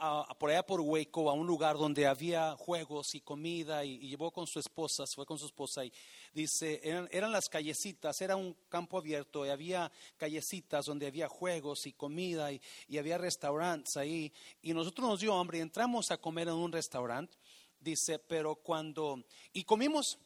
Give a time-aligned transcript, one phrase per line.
[0.00, 4.30] a, por allá por Hueco a un lugar donde había juegos y comida y, llevó
[4.30, 5.92] con su esposa, fue con su esposa y
[6.32, 11.92] dice, eran, las callecitas, era un campo abierto y había callecitas donde había juegos y
[11.92, 12.60] comida y,
[12.98, 14.32] había restaurantes ahí
[14.62, 17.36] y nosotros nos dio hambre y entramos a comer en un restaurante,
[17.80, 19.22] dice, pero cuando,
[19.52, 20.18] y comimos.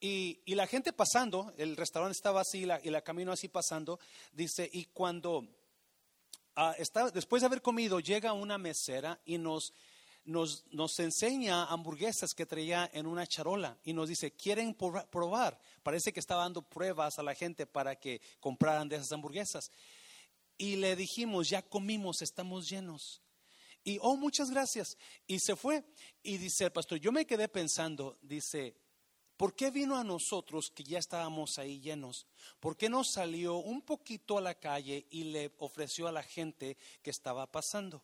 [0.00, 3.98] Y, la gente pasando, el restaurante estaba así y la camino así pasando,
[4.34, 5.48] dice, y cuando
[6.56, 6.76] Ah,
[7.12, 9.72] después de haber comido, llega una mesera y nos,
[10.24, 15.58] nos, nos, enseña hamburguesas que traía en una charola y nos dice, ¿quieren probar?
[15.82, 19.72] Parece que estaba dando pruebas a la gente para que compraran de esas hamburguesas.
[20.56, 23.20] Y le dijimos, ya comimos, estamos llenos.
[23.82, 24.96] Y, oh, muchas gracias.
[25.26, 25.84] Y se fue.
[26.22, 28.76] Y dice el pastor, yo me quedé pensando, dice,
[29.36, 32.26] ¿Por qué vino a nosotros que ya estábamos ahí llenos?
[32.60, 36.76] ¿Por qué no salió un poquito a la calle y le ofreció a la gente
[37.02, 38.02] que estaba pasando?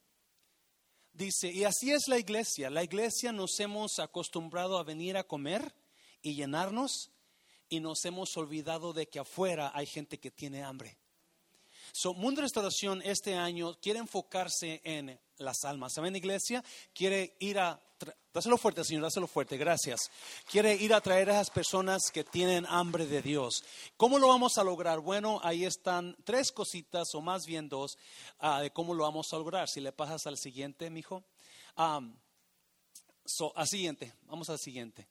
[1.12, 2.70] Dice, y así es la iglesia.
[2.70, 5.74] La iglesia nos hemos acostumbrado a venir a comer
[6.22, 7.10] y llenarnos
[7.68, 10.98] y nos hemos olvidado de que afuera hay gente que tiene hambre.
[11.92, 15.92] So, Mundo Restauración este año quiere enfocarse en las almas.
[15.94, 16.62] ¿Saben, iglesia?
[16.92, 17.80] Quiere ir a
[18.32, 19.98] Dáselo fuerte, Señor, dáselo fuerte, gracias.
[20.48, 23.64] Quiere ir a traer a esas personas que tienen hambre de Dios.
[23.96, 25.00] ¿Cómo lo vamos a lograr?
[25.00, 27.98] Bueno, ahí están tres cositas, o más bien dos,
[28.38, 29.68] ah, de cómo lo vamos a lograr.
[29.68, 31.24] Si le pasas al siguiente, mijo.
[31.76, 32.14] Um,
[33.56, 35.08] al siguiente, vamos al siguiente.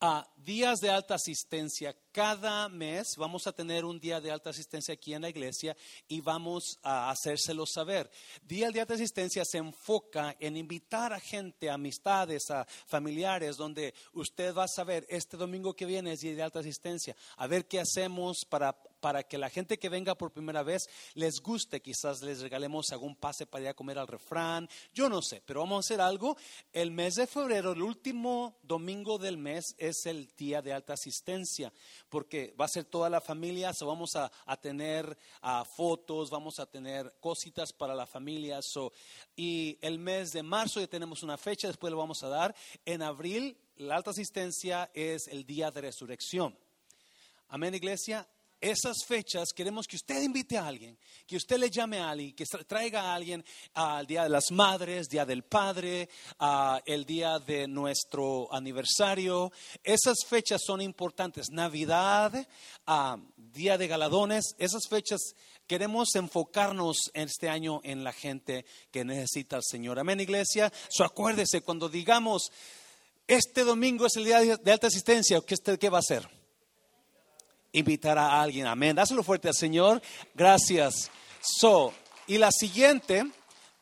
[0.00, 1.94] A días de alta asistencia.
[2.10, 5.76] Cada mes vamos a tener un día de alta asistencia aquí en la iglesia
[6.08, 8.10] y vamos a hacérselo saber.
[8.42, 13.92] Día de alta asistencia se enfoca en invitar a gente, a amistades, a familiares, donde
[14.14, 17.68] usted va a saber, este domingo que viene es día de alta asistencia, a ver
[17.68, 21.80] qué hacemos para para que la gente que venga por primera vez les guste.
[21.80, 24.68] Quizás les regalemos algún pase para ir a comer al refrán.
[24.92, 26.36] Yo no sé, pero vamos a hacer algo.
[26.72, 31.72] El mes de febrero, el último domingo del mes, es el día de alta asistencia,
[32.08, 33.72] porque va a ser toda la familia.
[33.80, 34.30] vamos a,
[34.60, 35.16] tener
[35.74, 38.60] fotos, vamos a tener cositas para la familia.
[39.36, 42.54] y el mes de marzo ya tenemos una fecha, después lo vamos a dar.
[42.84, 46.56] En abril, la alta asistencia es el día de resurrección.
[47.48, 48.28] Amén, iglesia
[48.60, 52.44] esas fechas queremos que usted invite a alguien, que usted le llame a alguien, que
[52.44, 53.44] traiga a alguien
[53.74, 56.08] al Día de las Madres, Día del Padre,
[56.84, 59.50] el día de nuestro aniversario.
[59.82, 61.50] Esas fechas son importantes.
[61.50, 62.46] Navidad,
[63.36, 65.20] Día de Galadones, esas fechas
[65.66, 69.98] queremos enfocarnos este año en la gente que necesita al Señor.
[69.98, 70.72] Amén, iglesia.
[70.88, 72.52] So, acuérdese, cuando digamos,
[73.26, 76.39] este domingo es el día de alta asistencia, ¿qué, qué va a hacer?
[77.72, 78.66] Invitar a alguien.
[78.66, 78.96] Amén.
[78.96, 80.02] Dáselo fuerte al Señor.
[80.34, 81.10] Gracias.
[81.40, 81.92] So,
[82.26, 83.24] y la siguiente,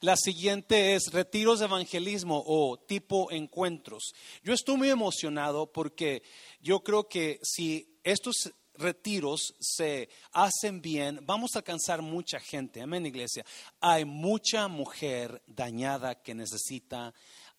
[0.01, 4.13] la siguiente es retiros de evangelismo o tipo encuentros.
[4.43, 6.23] Yo estoy muy emocionado porque
[6.61, 12.81] yo creo que si estos retiros se hacen bien, vamos a alcanzar mucha gente.
[12.81, 13.45] Amén, iglesia.
[13.81, 17.13] Hay mucha mujer dañada que necesita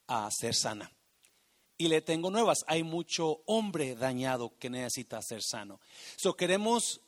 [0.07, 0.89] ah, ser sana
[1.79, 2.59] y le tengo nuevas.
[2.67, 5.79] Hay mucho hombre dañado que necesita ser sano.
[6.17, 7.01] So queremos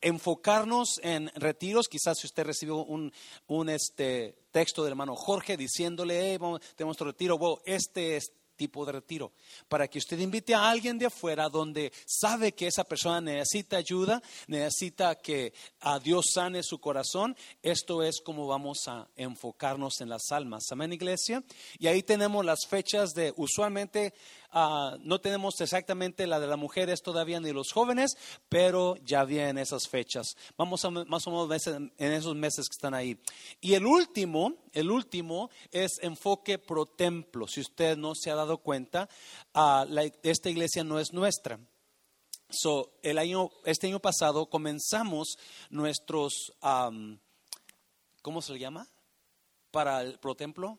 [0.00, 1.86] enfocarnos en retiros.
[1.86, 3.12] Quizás si usted recibió un,
[3.46, 8.84] un este, texto del hermano Jorge diciéndole, hey, tenemos nuestro retiro, wow, este es tipo
[8.84, 9.32] de retiro,
[9.68, 14.22] para que usted invite a alguien de afuera donde sabe que esa persona necesita ayuda,
[14.48, 17.36] necesita que a Dios sane su corazón.
[17.62, 20.64] Esto es como vamos a enfocarnos en las almas.
[20.70, 21.44] Amén, iglesia.
[21.78, 24.14] Y ahí tenemos las fechas de usualmente
[24.58, 28.16] Ah, no tenemos exactamente la de las mujeres todavía ni los jóvenes,
[28.48, 30.34] pero ya vienen esas fechas.
[30.56, 33.20] Vamos a más o menos en esos meses que están ahí.
[33.60, 37.46] Y el último, el último es enfoque pro templo.
[37.46, 39.10] Si usted no se ha dado cuenta,
[39.52, 39.84] ah,
[40.22, 41.60] esta iglesia no es nuestra.
[42.48, 45.36] So, el año, este año pasado comenzamos
[45.68, 46.54] nuestros,
[48.22, 48.88] ¿cómo se le llama?
[49.70, 50.78] Para el pro templo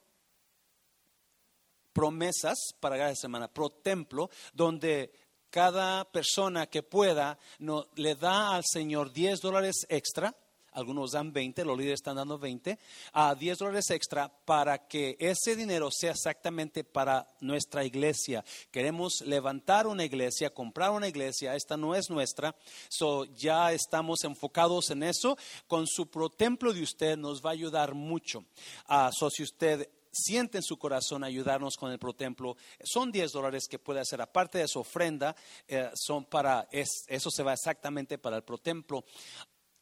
[1.98, 5.12] promesas para cada semana, pro templo, donde
[5.50, 10.36] cada persona que pueda no, le da al Señor 10 dólares extra.
[10.74, 12.78] Algunos dan 20, los líderes están dando 20,
[13.14, 18.46] a 10 dólares extra para que ese dinero sea exactamente para nuestra iglesia.
[18.70, 22.56] Queremos levantar una iglesia, comprar una iglesia, esta no es nuestra,
[22.90, 25.36] so ya estamos enfocados en eso.
[25.66, 28.46] Con su pro templo de usted nos va a ayudar mucho.
[28.88, 29.90] Uh, so si usted
[30.24, 34.58] siente en su corazón ayudarnos con el protemplo, son 10 dólares que puede hacer, aparte
[34.58, 35.36] de su ofrenda,
[35.68, 39.06] eh, son para, eso se va exactamente para el protemplo.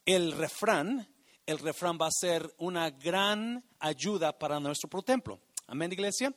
[0.04, 1.08] El refrán
[1.46, 5.40] el refrán va a ser una gran ayuda para nuestro templo.
[5.68, 6.34] Amén, iglesia.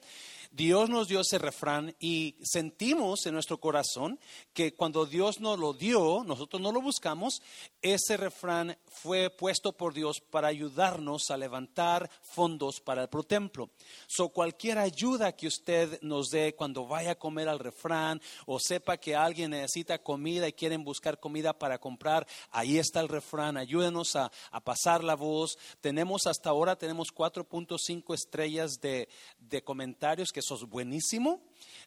[0.52, 4.20] Dios nos dio ese refrán y sentimos en nuestro corazón
[4.54, 7.42] que cuando Dios nos lo dio, nosotros no lo buscamos,
[7.82, 13.70] ese refrán fue puesto por Dios para ayudarnos a levantar fondos para el protemplo.
[14.08, 18.98] So cualquier ayuda que usted nos dé cuando vaya a comer al refrán o sepa
[18.98, 23.56] que alguien necesita comida y quieren buscar comida para comprar, ahí está el refrán.
[23.56, 25.58] Ayúdenos a, a pasar la voz.
[25.80, 29.08] Tenemos hasta ahora tenemos 4.5 estrellas de,
[29.38, 31.42] de comentarios que eso es buenísimo.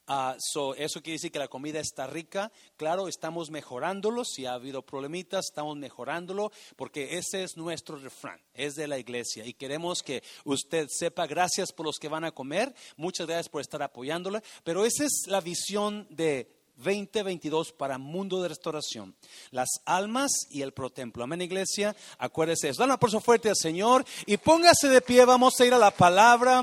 [0.07, 2.51] Ah, eso quiere decir que la comida está rica.
[2.77, 4.25] Claro, estamos mejorándolo.
[4.25, 9.47] Si ha habido problemitas, estamos mejorándolo porque ese es nuestro refrán, es de la iglesia.
[9.47, 13.61] Y queremos que usted sepa, gracias por los que van a comer, muchas gracias por
[13.61, 14.43] estar apoyándole.
[14.65, 19.15] Pero esa es la visión de 2022 para Mundo de Restauración.
[19.51, 21.23] Las almas y el protemplo.
[21.23, 21.95] Amén, iglesia.
[22.19, 22.83] Acuérdese eso.
[22.83, 25.25] Dale por fuerte al Señor y póngase de pie.
[25.25, 26.63] Vamos a ir a la palabra.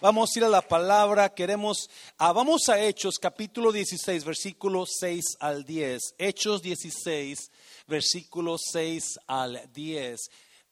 [0.00, 5.38] Vamos a ir a la palabra, queremos, ah, vamos a Hechos capítulo 16, versículo 6
[5.40, 6.14] al 10.
[6.18, 7.50] Hechos 16,
[7.88, 10.20] versículo 6 al 10.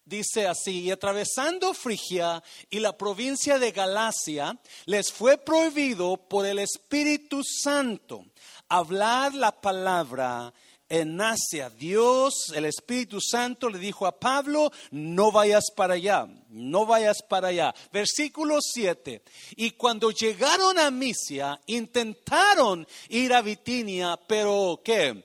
[0.05, 6.59] Dice así, y atravesando Frigia y la provincia de Galacia, les fue prohibido por el
[6.59, 8.23] Espíritu Santo
[8.69, 10.53] hablar la palabra
[10.89, 11.69] en Asia.
[11.69, 17.49] Dios, el Espíritu Santo le dijo a Pablo, no vayas para allá, no vayas para
[17.49, 17.75] allá.
[17.91, 19.21] Versículo 7.
[19.57, 25.23] Y cuando llegaron a Misia, intentaron ir a Bitinia, pero ¿qué?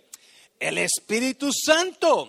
[0.59, 2.29] El Espíritu Santo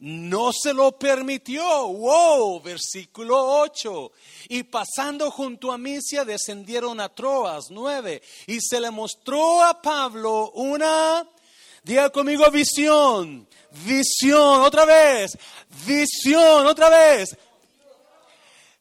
[0.00, 1.62] no se lo permitió.
[1.88, 4.12] Wow, versículo 8.
[4.48, 8.22] Y pasando junto a Misia descendieron a Troas, 9.
[8.46, 11.26] Y se le mostró a Pablo una
[11.84, 13.46] Diga conmigo visión,
[13.84, 15.36] visión, otra vez,
[15.86, 17.36] visión, otra vez.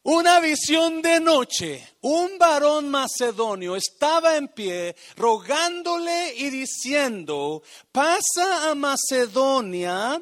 [0.04, 1.86] Una visión de noche.
[2.00, 7.62] Un varón macedonio estaba en pie rogándole y diciendo,
[7.92, 10.22] pasa a Macedonia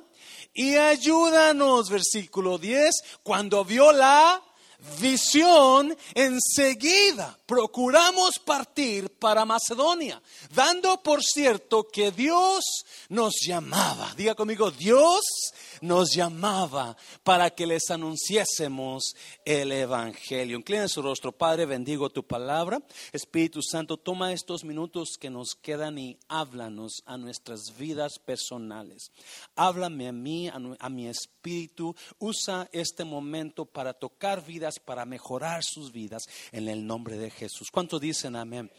[0.52, 4.42] y ayúdanos, versículo 10, cuando vio la
[5.00, 10.22] visión, enseguida procuramos partir para Macedonia,
[10.54, 12.64] dando por cierto que Dios
[13.10, 14.14] nos llamaba.
[14.16, 15.22] Diga conmigo, Dios
[15.82, 20.58] nos llamaba para que les anunciásemos el Evangelio.
[20.58, 22.82] Inclina su rostro, Padre, bendigo tu palabra.
[23.12, 29.12] Espíritu Santo, toma estos minutos que nos quedan y háblanos a nuestras vidas personales.
[29.56, 31.96] Háblame a mí, a, mi espíritu.
[32.20, 37.70] Usa este momento para tocar vidas, para mejorar sus vidas en el nombre de Jesús.
[37.72, 38.72] ¿Cuánto dicen amén?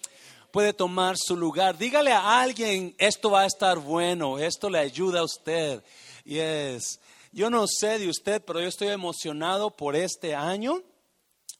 [0.53, 1.79] puede tomar su lugar.
[1.79, 5.83] Dígale a alguien, esto va a estar bueno, esto le ayuda a usted.
[6.25, 7.01] Yes.
[7.33, 10.83] Yo no sé de usted, pero yo estoy emocionado por este año.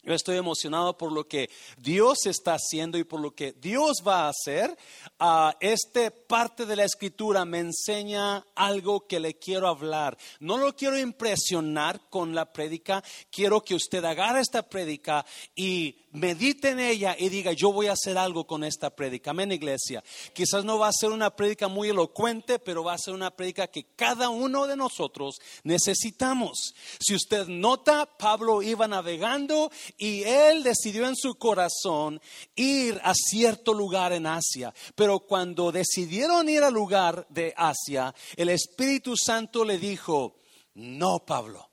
[0.05, 4.27] Yo estoy emocionado por lo que Dios está haciendo y por lo que Dios va
[4.27, 4.77] a hacer.
[5.21, 10.19] Uh, este parte de la escritura me enseña algo que le quiero hablar.
[10.41, 13.05] No lo quiero impresionar con la prédica.
[13.31, 17.93] Quiero que usted agarre esta prédica y medite en ella y diga, yo voy a
[17.93, 19.31] hacer algo con esta prédica.
[19.31, 20.03] Amén, iglesia.
[20.33, 23.69] Quizás no va a ser una prédica muy elocuente, pero va a ser una prédica
[23.69, 26.75] que cada uno de nosotros necesitamos.
[26.99, 32.21] Si usted nota, Pablo iba navegando y él decidió en su corazón
[32.55, 34.73] ir a cierto lugar en Asia.
[34.95, 40.37] Pero cuando decidieron ir al lugar de Asia, el Espíritu Santo le dijo,
[40.75, 41.73] no, Pablo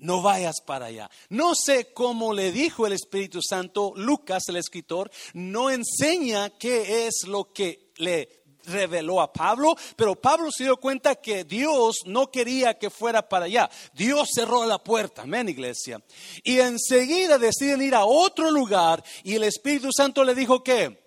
[0.00, 1.10] no vayas para allá.
[1.28, 7.26] No sé cómo le dijo el Espíritu Santo, Lucas, el escritor, no enseña qué es
[7.26, 12.78] lo que le reveló a Pablo, pero Pablo se dio cuenta que Dios no quería
[12.78, 13.70] que fuera para allá.
[13.92, 16.02] Dios cerró la puerta, amén iglesia.
[16.42, 21.00] Y enseguida deciden ir a otro lugar y el Espíritu Santo le dijo que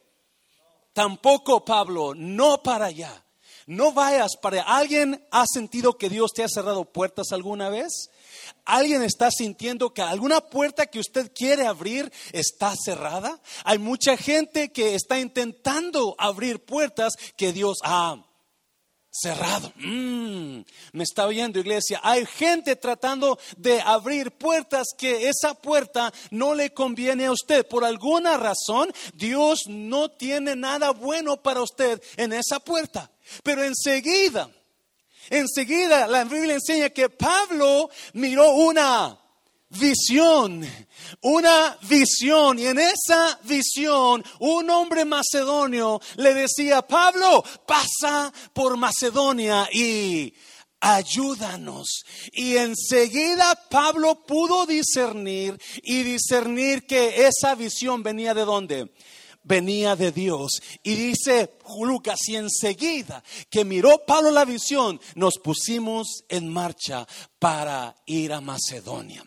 [0.94, 3.20] tampoco Pablo, no para allá.
[3.66, 4.76] No vayas para allá.
[4.76, 8.10] ¿Alguien ha sentido que Dios te ha cerrado puertas alguna vez?
[8.66, 13.40] ¿Alguien está sintiendo que alguna puerta que usted quiere abrir está cerrada?
[13.64, 18.24] Hay mucha gente que está intentando abrir puertas que Dios ha
[19.14, 19.72] cerrado.
[19.76, 20.62] Mm,
[20.94, 22.00] me está oyendo iglesia.
[22.04, 27.68] Hay gente tratando de abrir puertas que esa puerta no le conviene a usted.
[27.68, 33.12] Por alguna razón, Dios no tiene nada bueno para usted en esa puerta.
[33.44, 34.50] Pero enseguida
[35.30, 39.18] Enseguida la Biblia enseña que Pablo miró una
[39.70, 40.68] visión,
[41.22, 42.60] una visión.
[42.60, 50.34] Y en esa visión un hombre macedonio le decía, Pablo, pasa por Macedonia y
[50.80, 52.04] ayúdanos.
[52.32, 58.92] Y enseguida Pablo pudo discernir y discernir que esa visión venía de dónde?
[59.44, 60.62] Venía de Dios.
[60.84, 67.08] Y dice Lucas, y enseguida que miró Pablo la visión, nos pusimos en marcha
[67.40, 69.24] para ir a Macedonia.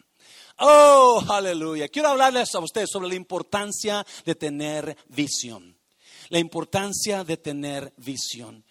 [0.58, 1.88] Oh, aleluya.
[1.88, 5.76] Quiero hablarles a ustedes sobre la importancia de tener visión.
[6.28, 8.64] La importancia de tener visión.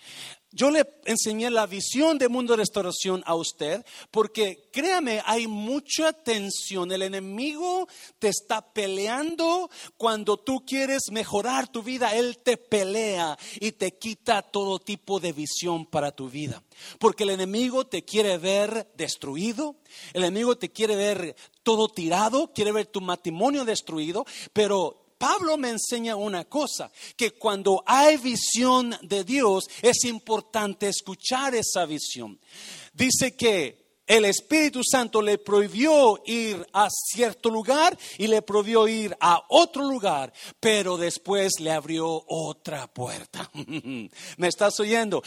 [0.55, 6.13] Yo le enseñé la visión de mundo de restauración a usted porque créame, hay mucha
[6.13, 6.93] tensión.
[6.93, 12.15] El enemigo te está peleando cuando tú quieres mejorar tu vida.
[12.15, 16.63] Él te pelea y te quita todo tipo de visión para tu vida.
[16.99, 19.75] Porque el enemigo te quiere ver destruido,
[20.13, 25.69] el enemigo te quiere ver todo tirado, quiere ver tu matrimonio destruido, pero Pablo me
[25.69, 32.39] enseña una cosa, que cuando hay visión de Dios es importante escuchar esa visión.
[32.93, 39.17] Dice que el Espíritu Santo le prohibió ir a cierto lugar y le prohibió ir
[39.19, 43.49] a otro lugar, pero después le abrió otra puerta.
[44.37, 45.23] ¿Me estás oyendo?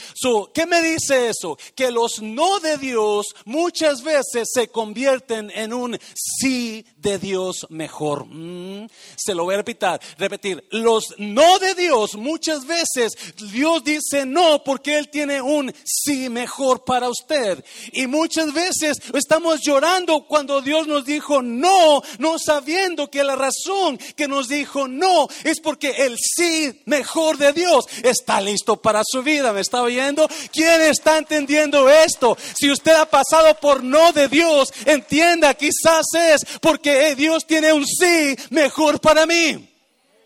[0.55, 1.59] ¿Qué me dice eso?
[1.75, 8.27] Que los no de Dios muchas veces se convierten en un sí de Dios mejor.
[8.27, 10.65] Mm, se lo voy a repetir, repetir.
[10.71, 13.13] Los no de Dios muchas veces
[13.51, 17.65] Dios dice no porque Él tiene un sí mejor para usted.
[17.93, 18.68] Y muchas veces
[19.15, 24.89] estamos llorando cuando Dios nos dijo no, no sabiendo que la razón que nos dijo
[24.89, 29.53] no es porque el sí mejor de Dios está listo para su vida.
[29.53, 30.29] ¿Me está oyendo?
[30.53, 32.37] ¿Quién está entendiendo esto?
[32.59, 37.87] Si usted ha pasado por no de Dios, entienda, quizás es porque Dios tiene un
[37.87, 39.69] sí mejor para mí.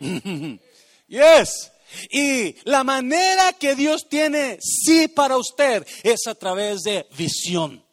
[1.08, 1.70] yes.
[2.10, 7.84] Y la manera que Dios tiene sí para usted es a través de visión.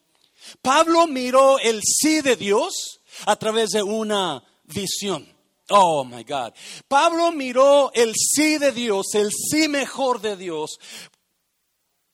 [0.61, 5.27] Pablo miró el sí de Dios a través de una visión.
[5.69, 6.53] Oh my God.
[6.87, 10.79] Pablo miró el sí de Dios, el sí mejor de Dios,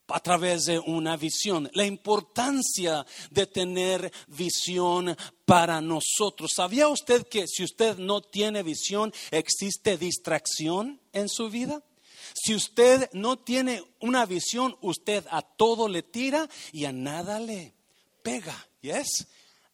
[0.07, 1.69] a través de una visión.
[1.73, 6.51] La importancia de tener visión para nosotros.
[6.55, 11.83] ¿Sabía usted que si usted no tiene visión, existe distracción en su vida?
[12.33, 17.74] Si usted no tiene una visión, usted a todo le tira y a nada le
[18.25, 18.67] pega.
[18.81, 19.27] ¿Yes?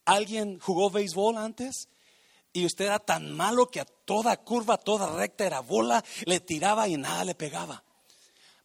[0.06, 1.88] ¿Alguien jugó béisbol antes?
[2.54, 6.88] Y usted era tan malo que a toda curva, toda recta era bola, le tiraba
[6.88, 7.84] y nada le pegaba.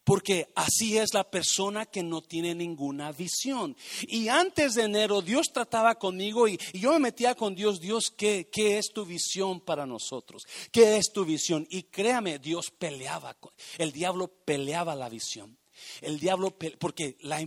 [0.03, 3.75] Porque así es la persona que no tiene ninguna visión.
[4.03, 8.49] Y antes de enero Dios trataba conmigo y, yo me metía con Dios, Dios, ¿qué,
[8.51, 10.43] ¿qué, es tu visión para nosotros?
[10.71, 11.67] ¿Qué es tu visión?
[11.69, 13.35] Y créame, Dios peleaba,
[13.77, 15.57] el diablo peleaba la visión.
[16.01, 17.45] El diablo, porque la,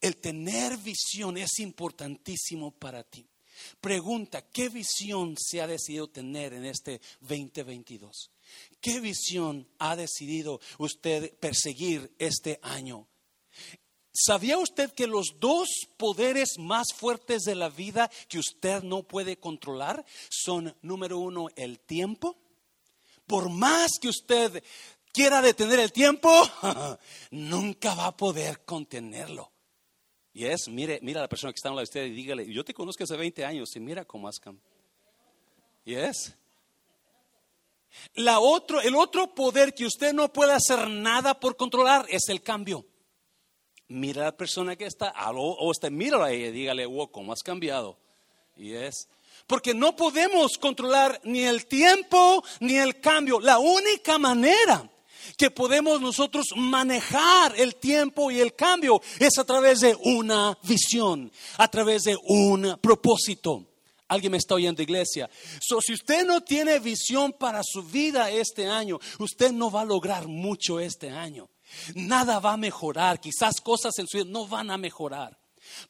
[0.00, 3.26] el tener visión es importantísimo para ti.
[3.80, 8.30] Pregunta, ¿qué visión se ha decidido tener en este 2022?
[8.80, 13.06] ¿Qué visión ha decidido usted perseguir este año?
[14.12, 19.38] ¿Sabía usted que los dos poderes más fuertes de la vida que usted no puede
[19.38, 22.36] controlar son, número uno, el tiempo?
[23.26, 24.62] Por más que usted
[25.12, 26.30] quiera detener el tiempo,
[27.30, 29.53] nunca va a poder contenerlo.
[30.34, 32.52] Y es, mire, mira a la persona que está a lado de usted y dígale,
[32.52, 34.68] yo te conozco hace 20 años y mira cómo has cambiado.
[35.84, 36.34] Y es.
[38.14, 42.42] La otro, el otro poder que usted no puede hacer nada por controlar es el
[42.42, 42.84] cambio.
[43.86, 47.32] Mira a la persona que está, o usted mira a ella y dígale, wow, cómo
[47.32, 47.96] has cambiado.
[48.56, 49.08] Y es.
[49.46, 53.38] Porque no podemos controlar ni el tiempo ni el cambio.
[53.38, 54.90] La única manera
[55.36, 61.30] que podemos nosotros manejar el tiempo y el cambio es a través de una visión,
[61.58, 63.66] a través de un propósito.
[64.08, 65.30] Alguien me está oyendo, iglesia.
[65.60, 69.86] So, si usted no tiene visión para su vida este año, usted no va a
[69.86, 71.48] lograr mucho este año.
[71.94, 73.18] Nada va a mejorar.
[73.18, 75.38] Quizás cosas en su vida no van a mejorar.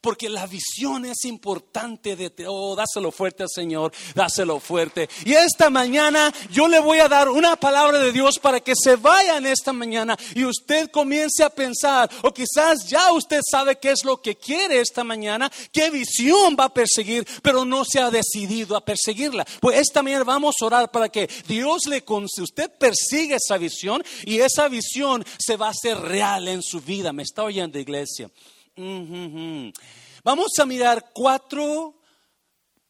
[0.01, 5.09] Porque la visión es importante de oh, dáselo fuerte al Señor, dáselo fuerte.
[5.25, 8.95] Y esta mañana yo le voy a dar una palabra de Dios para que se
[8.95, 14.03] vayan esta mañana y usted comience a pensar, o quizás ya usted sabe qué es
[14.03, 18.75] lo que quiere esta mañana, qué visión va a perseguir, pero no se ha decidido
[18.75, 19.45] a perseguirla.
[19.59, 24.03] Pues esta mañana vamos a orar para que Dios le conceda, usted persigue esa visión
[24.23, 27.13] y esa visión se va a hacer real en su vida.
[27.13, 28.29] ¿Me está oyendo, iglesia?
[28.77, 32.01] Vamos a mirar cuatro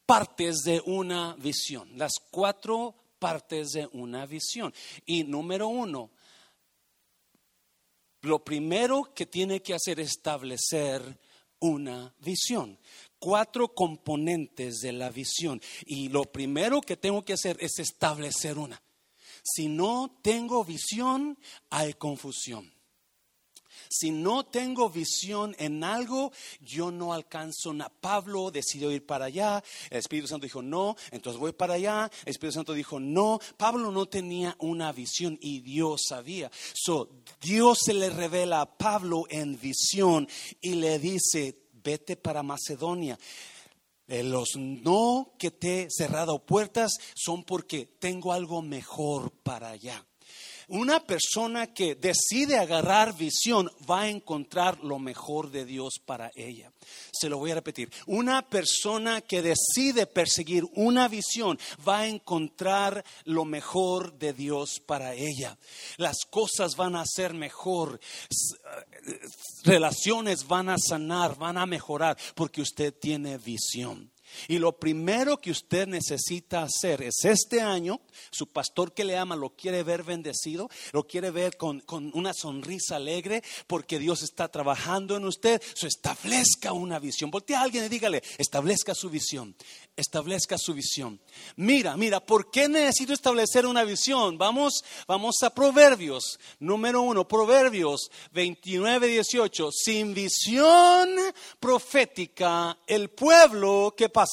[0.06, 4.74] partes de una visión, las cuatro partes de una visión.
[5.06, 6.12] Y número uno,
[8.22, 11.20] lo primero que tiene que hacer es establecer
[11.60, 12.80] una visión.
[13.20, 15.62] Cuatro componentes de la visión.
[15.86, 18.82] Y lo primero que tengo que hacer es establecer una.
[19.44, 21.38] Si no tengo visión,
[21.70, 22.75] hay confusión.
[23.98, 27.92] Si no tengo visión en algo, yo no alcanzo nada.
[28.02, 32.32] Pablo decidió ir para allá, el Espíritu Santo dijo no, entonces voy para allá, el
[32.32, 33.40] Espíritu Santo dijo no.
[33.58, 36.52] Pablo no tenía una visión y Dios sabía.
[36.74, 37.10] So,
[37.42, 40.28] Dios se le revela a Pablo en visión
[40.62, 43.18] y le dice, vete para Macedonia.
[44.08, 50.06] Eh, los no que te he cerrado puertas son porque tengo algo mejor para allá.
[50.68, 56.72] Una persona que decide agarrar visión va a encontrar lo mejor de Dios para ella.
[57.12, 57.92] Se lo voy a repetir.
[58.08, 65.14] Una persona que decide perseguir una visión va a encontrar lo mejor de Dios para
[65.14, 65.58] ella.
[65.98, 68.00] Las cosas van a ser mejor.
[69.64, 74.15] Relaciones van a sanar, van a mejorar porque usted tiene visión.
[74.48, 78.02] Y lo primero que usted necesita hacer es este año,
[78.32, 82.98] su pastor que le ama lo quiere ver bendecido, lo quiere ver con, una sonrisa
[82.98, 87.32] alegre, porque Dios está trabajando en usted, so establezca una visión.
[87.32, 89.56] Voltea a alguien y dígale, establezca su visión,
[89.96, 91.20] establezca su visión.
[91.56, 94.38] Mira, mira, ¿por qué necesito establecer una visión?
[94.38, 99.70] Vamos, vamos a Proverbios, número uno, Proverbios 29, 18.
[99.72, 101.10] Sin visión
[101.60, 104.25] profética, el pueblo que pasa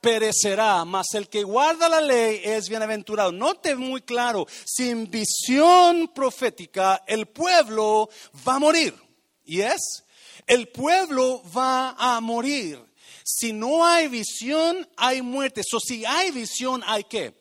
[0.00, 3.32] perecerá, mas el que guarda la ley es bienaventurado.
[3.32, 8.08] Note muy claro, sin visión profética el pueblo
[8.46, 8.94] va a morir.
[9.44, 10.04] ¿Y es?
[10.46, 12.84] El pueblo va a morir.
[13.24, 15.62] Si no hay visión, hay muerte.
[15.72, 17.34] O si hay visión, hay qué?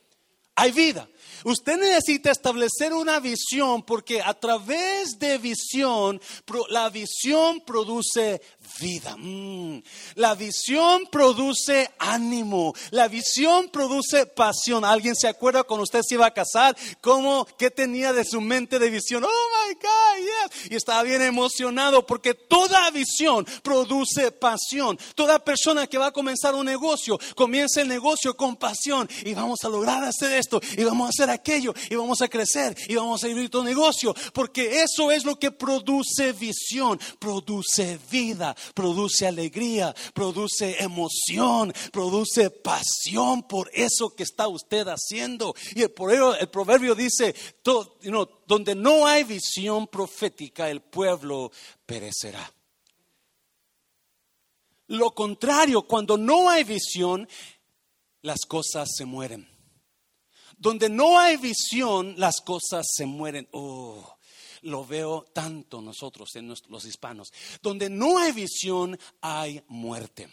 [0.55, 1.07] Hay vida.
[1.43, 6.21] Usted necesita establecer una visión porque a través de visión,
[6.69, 8.41] la visión produce
[8.79, 9.15] vida.
[9.17, 9.81] Mm.
[10.15, 12.73] La visión produce ánimo.
[12.91, 14.85] La visión produce pasión.
[14.85, 16.75] ¿Alguien se acuerda cuando usted se iba a casar?
[17.01, 19.23] ¿Cómo, qué tenía de su mente de visión?
[19.23, 20.71] Oh my God, yes.
[20.71, 24.97] Y estaba bien emocionado porque toda visión produce pasión.
[25.15, 29.09] Toda persona que va a comenzar un negocio, comienza el negocio con pasión.
[29.23, 30.61] Y vamos a lograr hacer esto.
[30.77, 31.73] Y vamos a hacer aquello.
[31.89, 32.75] Y vamos a crecer.
[32.87, 34.13] Y vamos a abrir tu negocio.
[34.33, 36.99] Porque eso es lo que produce visión.
[37.19, 45.53] Produce vida produce alegría, produce emoción, produce pasión por eso que está usted haciendo.
[45.75, 45.93] Y el,
[46.39, 47.35] el proverbio dice,
[48.47, 51.51] donde no hay visión profética, el pueblo
[51.85, 52.51] perecerá.
[54.87, 57.27] Lo contrario, cuando no hay visión,
[58.21, 59.47] las cosas se mueren.
[60.59, 63.47] Donde no hay visión, las cosas se mueren.
[63.53, 64.17] Oh,
[64.61, 67.29] lo veo tanto nosotros, en los hispanos.
[67.61, 70.29] Donde no hay visión, hay muerte.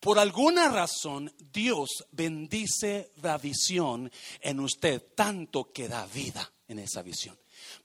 [0.00, 7.02] Por alguna razón, Dios bendice la visión en usted tanto que da vida en esa
[7.02, 7.36] visión.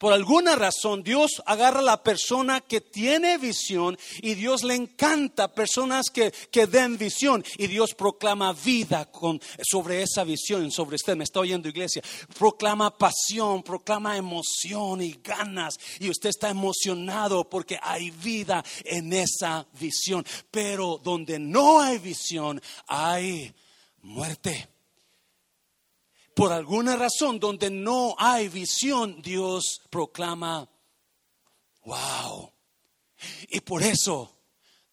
[0.04, 5.54] Por alguna razón Dios agarra a la persona que tiene visión y Dios le encanta
[5.54, 11.16] personas que, que den visión y Dios proclama vida con, sobre esa visión, sobre usted.
[11.16, 12.02] Me está oyendo iglesia.
[12.38, 19.66] Proclama pasión, proclama emoción y ganas y usted está emocionado porque hay vida en esa
[19.80, 20.26] visión.
[20.52, 23.56] Pero donde no hay visión hay
[24.02, 24.68] muerte
[26.36, 30.68] por alguna razón donde no hay visión, Dios proclama,
[31.86, 32.52] wow.
[33.50, 34.36] Y por eso,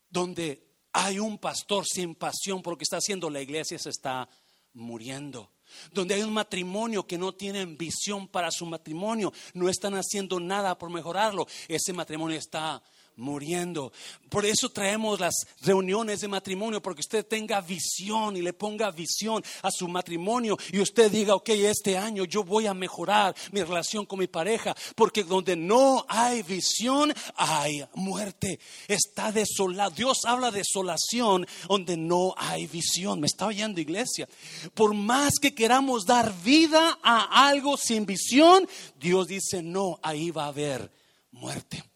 [0.08, 4.28] donde hay un pastor sin pasión por lo que está haciendo, la iglesia se está
[4.74, 5.52] muriendo.
[5.92, 10.76] Donde hay un matrimonio que no tienen visión para su matrimonio, no están haciendo nada
[10.76, 12.82] por mejorarlo, ese matrimonio está
[13.20, 13.92] muriendo.
[14.28, 19.42] Por eso traemos las reuniones de matrimonio, porque usted tenga visión y le ponga visión
[19.62, 24.06] a su matrimonio y usted diga, ok, este año yo voy a mejorar mi relación
[24.06, 28.58] con mi pareja, porque donde no hay visión, hay muerte.
[28.88, 29.90] Está desolado.
[29.90, 33.20] Dios habla de desolación donde no hay visión.
[33.20, 34.28] Me está oyendo iglesia.
[34.74, 40.44] Por más que queramos dar vida a algo sin visión, Dios dice, no, ahí va
[40.44, 40.90] a haber
[41.32, 41.89] muerte.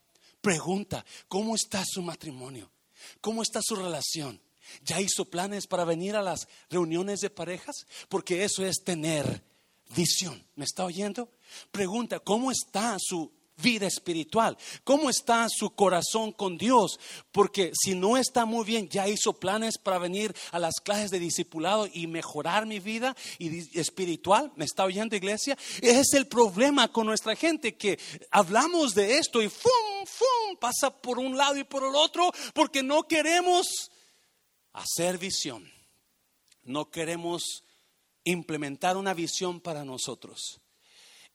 [0.45, 2.71] Pregunta, ¿cómo está su matrimonio?
[3.23, 4.39] ¿Cómo está su relación?
[4.85, 7.87] ¿Ya hizo planes para venir a las reuniones de parejas?
[8.11, 9.43] Porque eso es tener
[9.97, 10.47] visión.
[10.55, 11.33] ¿Me está oyendo?
[11.71, 14.57] Pregunta, ¿cómo está su vida espiritual?
[14.83, 16.99] ¿Cómo está su corazón con Dios?
[17.33, 21.19] Porque si no está muy bien, ya hizo planes para venir a las clases de
[21.19, 24.53] discipulado y mejorar mi vida y espiritual.
[24.57, 25.57] ¿Me está oyendo iglesia?
[25.81, 27.99] Es el problema con nuestra gente que
[28.31, 29.71] hablamos de esto y ¡fum!
[30.07, 30.57] ¡fum!
[30.57, 33.91] pasa por un lado y por el otro porque no queremos
[34.73, 35.71] hacer visión.
[36.63, 37.65] No queremos
[38.25, 40.61] implementar una visión para nosotros.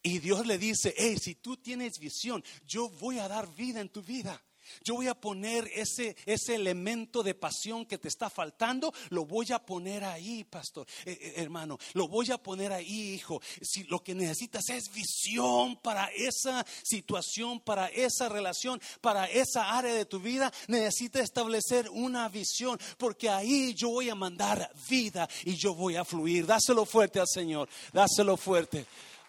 [0.01, 3.89] Y Dios le dice, hey, si tú tienes visión, yo voy a dar vida en
[3.89, 4.41] tu vida.
[4.83, 9.51] Yo voy a poner ese, ese elemento de pasión que te está faltando, lo voy
[9.51, 13.41] a poner ahí, pastor, eh, eh, hermano, lo voy a poner ahí, hijo.
[13.61, 19.93] Si lo que necesitas es visión para esa situación, para esa relación, para esa área
[19.93, 25.55] de tu vida, necesitas establecer una visión, porque ahí yo voy a mandar vida y
[25.55, 26.45] yo voy a fluir.
[26.45, 28.85] Dáselo fuerte al Señor, dáselo fuerte.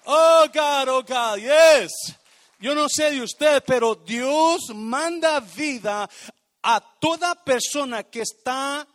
[0.07, 1.91] Oh God, oh God, yes.
[2.59, 6.09] Yo no sé de usted, pero Dios manda vida
[6.63, 8.87] a toda persona que está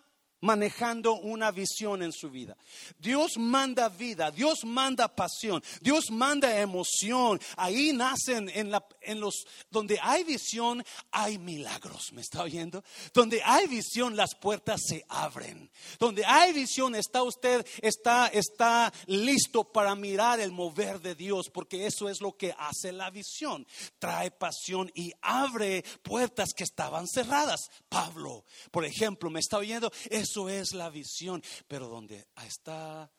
[0.41, 2.55] manejando una visión en su vida.
[2.99, 7.39] Dios manda vida, Dios manda pasión, Dios manda emoción.
[7.57, 12.11] Ahí nacen en, la, en los donde hay visión, hay milagros.
[12.13, 12.83] ¿Me está oyendo?
[13.13, 15.69] Donde hay visión, las puertas se abren.
[15.99, 21.85] Donde hay visión, está usted está está listo para mirar el mover de Dios, porque
[21.85, 23.65] eso es lo que hace la visión.
[23.99, 27.69] Trae pasión y abre puertas que estaban cerradas.
[27.89, 29.91] Pablo, por ejemplo, me está oyendo,
[30.35, 31.41] eso es la visión.
[31.67, 33.09] Pero donde está,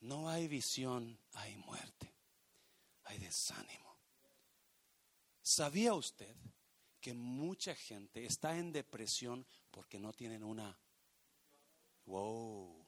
[0.00, 2.12] no hay visión, hay muerte,
[3.04, 3.96] hay desánimo.
[5.40, 6.34] ¿Sabía usted
[7.00, 10.76] que mucha gente está en depresión porque no tienen una...
[12.06, 12.86] Wow.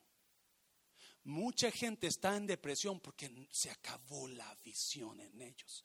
[1.25, 5.85] Mucha gente está en depresión porque se acabó la visión en ellos.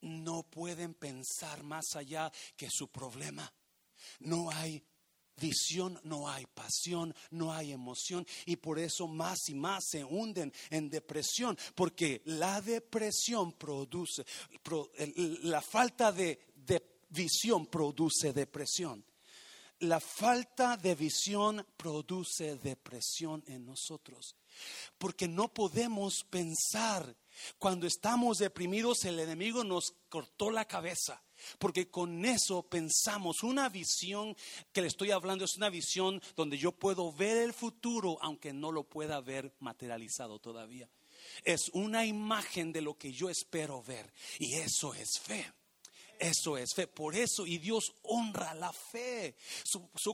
[0.00, 3.52] No pueden pensar más allá que su problema.
[4.20, 4.82] No hay
[5.38, 10.52] visión, no hay pasión, no hay emoción y por eso más y más se hunden
[10.70, 14.24] en depresión, porque la depresión produce,
[15.42, 16.38] la falta de,
[17.10, 19.04] visión produce depresión.
[19.80, 24.34] La falta de visión produce depresión en nosotros,
[24.98, 27.14] porque no podemos pensar.
[27.58, 31.22] Cuando estamos deprimidos, el enemigo nos cortó la cabeza.
[31.58, 34.36] Porque con eso pensamos, una visión
[34.72, 38.72] que le estoy hablando es una visión donde yo puedo ver el futuro aunque no
[38.72, 40.90] lo pueda ver materializado todavía.
[41.44, 45.52] Es una imagen de lo que yo espero ver y eso es fe.
[46.18, 46.88] Eso es fe.
[46.88, 49.36] Por eso, y Dios honra la fe.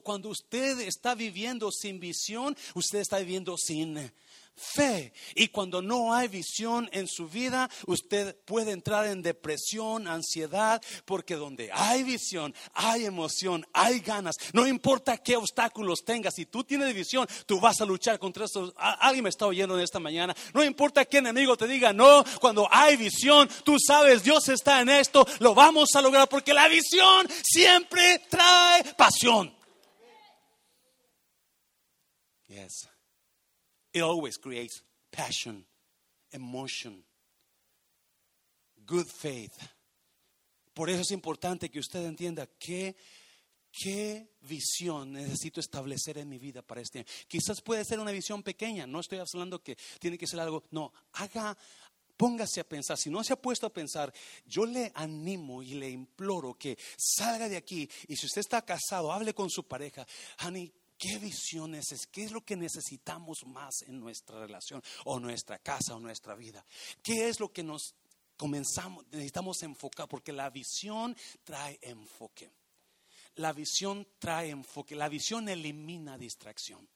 [0.03, 4.13] cuando usted está viviendo sin visión, usted está viviendo sin
[4.57, 5.12] fe.
[5.35, 11.35] Y cuando no hay visión en su vida, usted puede entrar en depresión, ansiedad, porque
[11.35, 14.37] donde hay visión, hay emoción, hay ganas.
[14.53, 18.73] No importa qué obstáculos tengas, si tú tienes visión, tú vas a luchar contra eso.
[18.77, 20.35] Alguien me está oyendo en esta mañana.
[20.53, 24.88] No importa qué enemigo te diga, no, cuando hay visión, tú sabes, Dios está en
[24.88, 29.55] esto, lo vamos a lograr, porque la visión siempre trae pasión.
[32.47, 32.94] Yes.
[33.95, 35.65] It always creates passion,
[36.33, 37.05] emotion,
[38.85, 39.57] good faith.
[40.75, 42.97] Por eso es importante que usted entienda qué,
[43.71, 47.09] qué visión necesito establecer en mi vida para este año.
[47.29, 50.93] Quizás puede ser una visión pequeña, no estoy hablando que tiene que ser algo, no,
[51.13, 51.57] haga,
[52.17, 54.13] Póngase a pensar, si no se ha puesto a pensar,
[54.47, 59.11] yo le animo y le imploro que salga de aquí y si usted está casado,
[59.11, 60.07] hable con su pareja,
[60.45, 62.07] honey, ¿Qué visiones es?
[62.07, 66.65] ¿Qué es lo que necesitamos más en nuestra relación o nuestra casa o nuestra vida?
[67.03, 67.95] ¿Qué es lo que nos
[68.37, 70.09] comenzamos, necesitamos enfocar?
[70.09, 72.51] Porque la visión trae enfoque.
[73.37, 74.95] La visión trae enfoque.
[74.95, 76.89] La visión elimina distracción.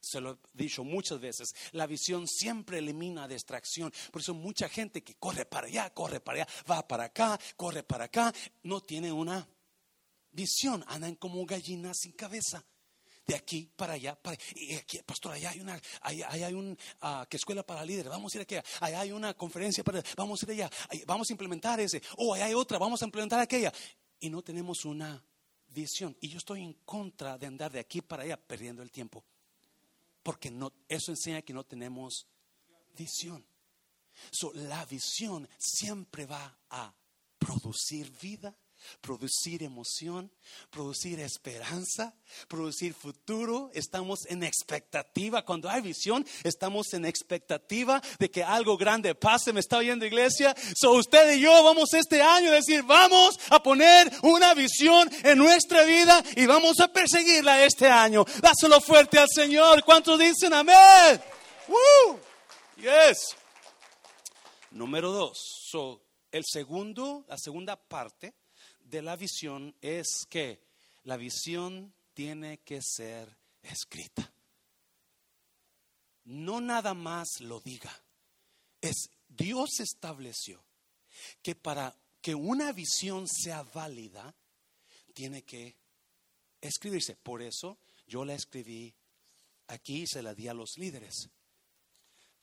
[0.00, 1.52] Se lo he dicho muchas veces.
[1.72, 3.92] La visión siempre elimina distracción.
[4.12, 7.82] Por eso mucha gente que corre para allá, corre para allá, va para acá, corre
[7.82, 9.48] para acá, no tiene una
[10.30, 10.84] visión.
[10.86, 12.64] Andan como gallinas sin cabeza
[13.26, 14.18] de aquí para allá.
[14.54, 18.34] y aquí, pastor, allá hay una, allá, hay un, uh, que escuela para líderes, vamos
[18.34, 20.70] a ir aquí, allá hay una conferencia para, vamos a ir allá,
[21.06, 23.72] vamos a implementar ese, o allá hay otra, vamos a implementar aquella.
[24.18, 25.22] Y no tenemos una
[25.68, 26.16] visión.
[26.20, 29.24] Y yo estoy en contra de andar de aquí para allá perdiendo el tiempo.
[30.22, 32.26] Porque no, eso enseña que no tenemos
[32.96, 33.44] visión.
[34.30, 36.94] So, la visión siempre va a
[37.38, 38.56] producir vida,
[39.00, 40.30] producir emoción,
[40.70, 42.14] producir esperanza,
[42.48, 43.70] producir futuro.
[43.74, 45.44] Estamos en expectativa.
[45.44, 49.52] Cuando hay visión, estamos en expectativa de que algo grande pase.
[49.52, 50.54] ¿Me está oyendo iglesia?
[50.76, 55.38] So usted y yo vamos este año a decir, vamos a poner una visión en
[55.38, 58.24] nuestra vida y vamos a perseguirla este año.
[58.40, 59.84] Dáselo fuerte al Señor.
[59.84, 61.20] ¿Cuántos dicen amén?
[61.68, 62.20] Woo!
[62.76, 63.36] Yes.
[64.70, 65.38] Número dos.
[65.70, 68.34] So, el segundo, la segunda parte
[68.90, 70.60] de la visión es que
[71.04, 74.32] la visión tiene que ser escrita.
[76.24, 77.92] No nada más lo diga.
[78.80, 80.64] Es Dios estableció
[81.42, 84.34] que para que una visión sea válida,
[85.14, 85.76] tiene que
[86.60, 87.16] escribirse.
[87.16, 88.94] Por eso yo la escribí
[89.68, 91.28] aquí y se la di a los líderes,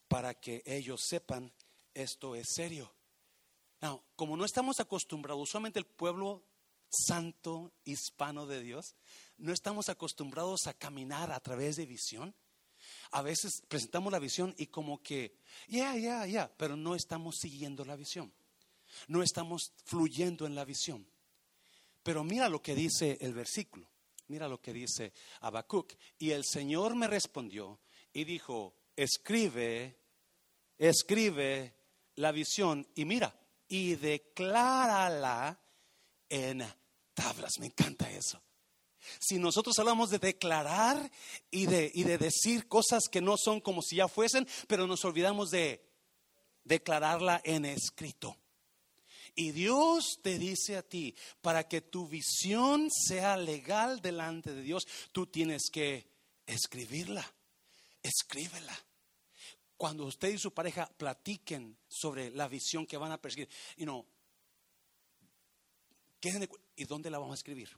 [0.07, 1.51] para que ellos sepan
[1.93, 2.93] esto es serio
[4.15, 6.43] como no estamos acostumbrados, usualmente el pueblo
[6.89, 8.95] santo hispano de Dios,
[9.37, 12.33] no estamos acostumbrados a caminar a través de visión.
[13.11, 15.35] A veces presentamos la visión y como que,
[15.67, 18.31] ya, ya, ya, pero no estamos siguiendo la visión.
[19.07, 21.05] No estamos fluyendo en la visión.
[22.03, 23.87] Pero mira lo que dice el versículo.
[24.27, 25.93] Mira lo que dice Habacuc.
[26.19, 27.79] Y el Señor me respondió
[28.13, 29.97] y dijo, escribe,
[30.77, 31.75] escribe
[32.15, 32.87] la visión.
[32.95, 33.33] Y mira,
[33.73, 35.59] y declárala
[36.29, 36.63] en
[37.15, 37.53] tablas.
[37.59, 38.39] Me encanta eso.
[39.19, 41.11] Si nosotros hablamos de declarar
[41.49, 45.03] y de, y de decir cosas que no son como si ya fuesen, pero nos
[45.05, 45.89] olvidamos de
[46.63, 48.37] declararla en escrito.
[49.33, 54.83] Y Dios te dice a ti, para que tu visión sea legal delante de Dios,
[55.11, 56.07] tú tienes que
[56.45, 57.25] escribirla.
[58.03, 58.77] Escríbela
[59.83, 64.05] cuando usted y su pareja platiquen sobre la visión que van a perseguir, you know,
[66.77, 67.69] ¿y dónde la vamos a escribir?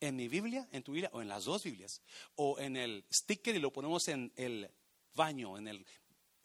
[0.00, 2.02] ¿En mi Biblia, en tu Biblia o en las dos Biblias?
[2.34, 4.68] ¿O en el sticker y lo ponemos en el
[5.14, 5.86] baño, en el,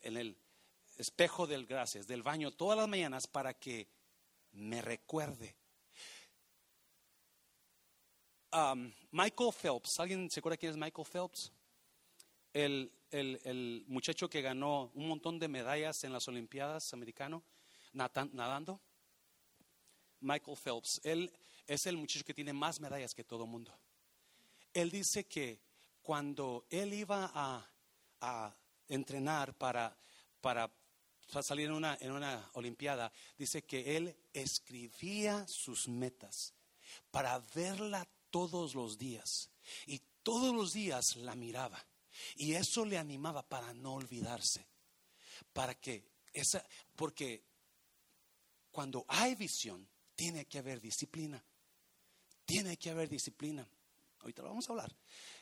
[0.01, 0.37] en el
[0.97, 3.87] espejo del gracias, del baño todas las mañanas para que
[4.51, 5.55] me recuerde?
[8.53, 11.51] Um, Michael Phelps, ¿alguien se acuerda quién es Michael Phelps?
[12.53, 17.43] El el, muchacho que ganó un montón de medallas en las Olimpiadas americano
[17.93, 18.79] nadando?
[20.21, 21.01] Michael Phelps.
[21.03, 21.31] Él
[21.65, 23.73] es el muchacho que tiene más medallas que todo el mundo.
[24.73, 25.59] Él dice que
[26.01, 28.55] cuando él iba a,
[28.89, 29.95] entrenar para,
[30.41, 30.69] para
[31.41, 36.53] salir en una, en una Olimpiada, dice que él escribía sus metas
[37.11, 39.49] para verla todos los días.
[39.85, 41.83] Y todos los días la miraba.
[42.35, 44.65] Y eso le animaba para no olvidarse.
[45.53, 46.03] Para que
[46.33, 47.43] esa, porque
[48.71, 51.43] cuando hay visión, tiene que haber disciplina.
[52.45, 53.67] Tiene que haber disciplina.
[54.21, 54.95] Ahorita lo vamos a hablar.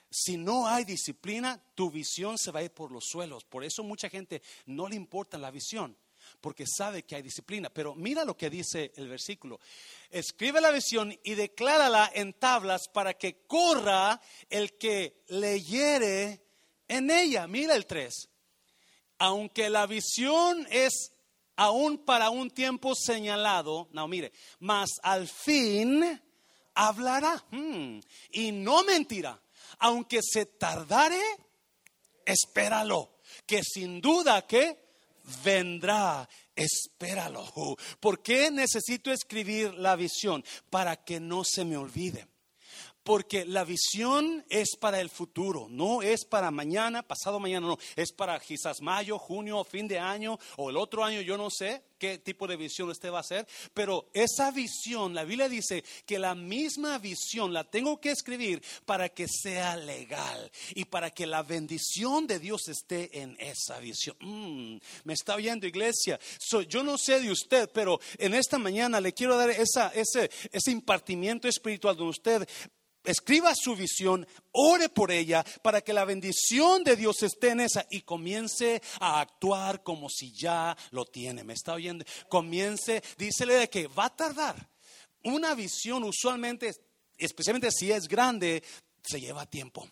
[0.09, 3.43] Si no hay disciplina, tu visión se va a ir por los suelos.
[3.43, 5.97] Por eso mucha gente no le importa la visión,
[6.39, 7.69] porque sabe que hay disciplina.
[7.69, 9.59] Pero mira lo que dice el versículo.
[10.09, 16.46] Escribe la visión y declárala en tablas para que corra el que leyere
[16.87, 17.47] en ella.
[17.47, 18.29] Mira el 3.
[19.19, 21.11] Aunque la visión es
[21.55, 26.21] aún para un tiempo señalado, no, mire, mas al fin
[26.75, 27.99] hablará hmm,
[28.31, 29.41] y no mentirá.
[29.79, 31.21] Aunque se tardare,
[32.25, 34.87] espéralo, que sin duda que
[35.43, 36.27] vendrá.
[36.55, 37.45] Espéralo.
[37.99, 40.43] ¿Por qué necesito escribir la visión?
[40.69, 42.27] Para que no se me olvide.
[43.07, 48.11] Porque la visión es para el futuro, no es para mañana, pasado mañana, no, es
[48.11, 52.17] para quizás mayo, junio, fin de año o el otro año, yo no sé qué
[52.17, 56.35] tipo de visión usted va a hacer, pero esa visión, la Biblia dice que la
[56.35, 62.27] misma visión la tengo que escribir para que sea legal y para que la bendición
[62.27, 64.17] de Dios esté en esa visión.
[64.19, 66.19] Mm, me está oyendo iglesia,
[66.67, 71.47] yo no sé de usted, pero en esta mañana le quiero dar ese, ese impartimiento
[71.47, 72.47] espiritual de usted
[73.07, 77.87] escriba su visión, ore por ella para que la bendición de Dios esté en esa
[77.89, 81.43] y comience a actuar como si ya lo tiene.
[81.43, 82.05] ¿Me está oyendo?
[82.29, 84.69] Comience, dísele de que va a tardar.
[85.23, 86.75] Una visión usualmente,
[87.17, 88.61] especialmente si es grande,
[89.01, 89.89] se lleva tiempo.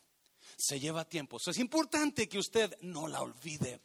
[0.58, 1.38] Se lleva tiempo.
[1.46, 3.82] es importante que usted no la olvide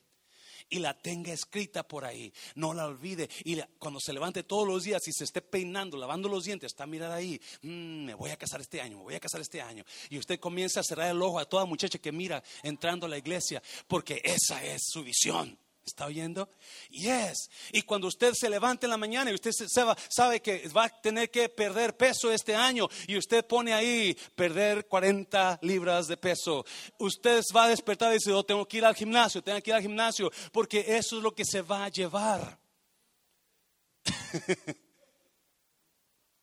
[0.71, 2.33] y la tenga escrita por ahí.
[2.55, 3.29] No la olvide.
[3.45, 6.85] Y cuando se levante todos los días y se esté peinando, lavando los dientes, está
[6.85, 7.41] a mirar ahí.
[7.63, 9.85] Mm, me voy a casar este año, me voy a casar este año.
[10.09, 13.19] Y usted comienza a cerrar el ojo a toda muchacha que mira entrando a la
[13.19, 15.59] iglesia, porque esa es su visión.
[15.85, 16.49] ¿Está oyendo?
[16.91, 17.51] Yes.
[17.73, 19.51] Y cuando usted se levanta en la mañana y usted
[20.09, 24.87] sabe que va a tener que perder peso este año y usted pone ahí perder
[24.87, 26.65] 40 libras de peso,
[26.99, 29.75] usted va a despertar y dice, oh, tengo que ir al gimnasio, tengo que ir
[29.75, 32.61] al gimnasio, porque eso es lo que se va a llevar.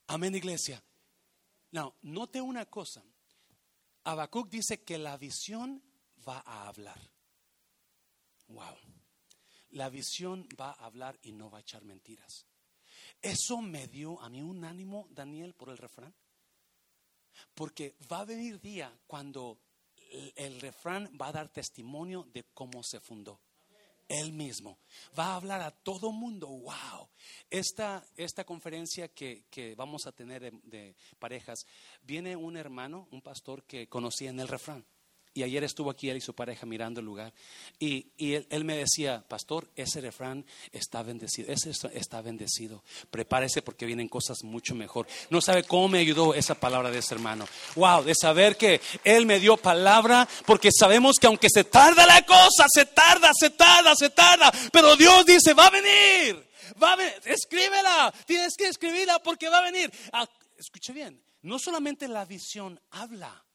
[0.07, 0.83] Amén, iglesia.
[1.71, 3.03] No, note una cosa.
[4.03, 5.83] Habacuc dice que la visión
[6.27, 6.99] va a hablar.
[8.47, 8.86] Wow.
[9.71, 12.45] La visión va a hablar y no va a echar mentiras.
[13.21, 16.13] Eso me dio a mí un ánimo, Daniel, por el refrán.
[17.53, 19.59] Porque va a venir día cuando
[20.35, 23.41] el, refrán va a dar testimonio de cómo se fundó.
[24.07, 24.79] Él mismo.
[25.19, 26.47] Va a hablar a todo mundo.
[26.47, 27.09] Wow.
[27.49, 29.43] Esta, esta conferencia que,
[29.75, 31.65] vamos a tener de parejas,
[32.01, 34.85] viene un hermano, un pastor que conocí en el refrán.
[35.37, 37.31] Y ayer estuvo aquí él y su pareja mirando el lugar.
[37.77, 41.53] Y, él, me decía, pastor, ese refrán está bendecido.
[41.53, 42.83] Ese está bendecido.
[43.11, 45.05] Prepárese porque vienen cosas mucho mejor.
[45.29, 47.47] No sabe cómo me ayudó esa palabra de ese hermano.
[47.75, 50.27] Wow, de saber que él me dio palabra.
[50.47, 54.51] Porque sabemos que aunque se tarda la cosa, se tarda, se tarda, se tarda.
[54.73, 56.47] Pero Dios dice, va a venir.
[56.81, 57.13] Va a venir.
[57.25, 58.11] Escríbela.
[58.25, 59.91] Tienes que escribirla porque va a venir.
[60.13, 61.23] Ah, escuche bien.
[61.43, 63.45] No solamente la visión habla,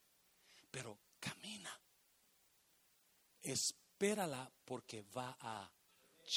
[0.70, 1.61] pero camina.
[3.42, 5.70] Espérala porque va a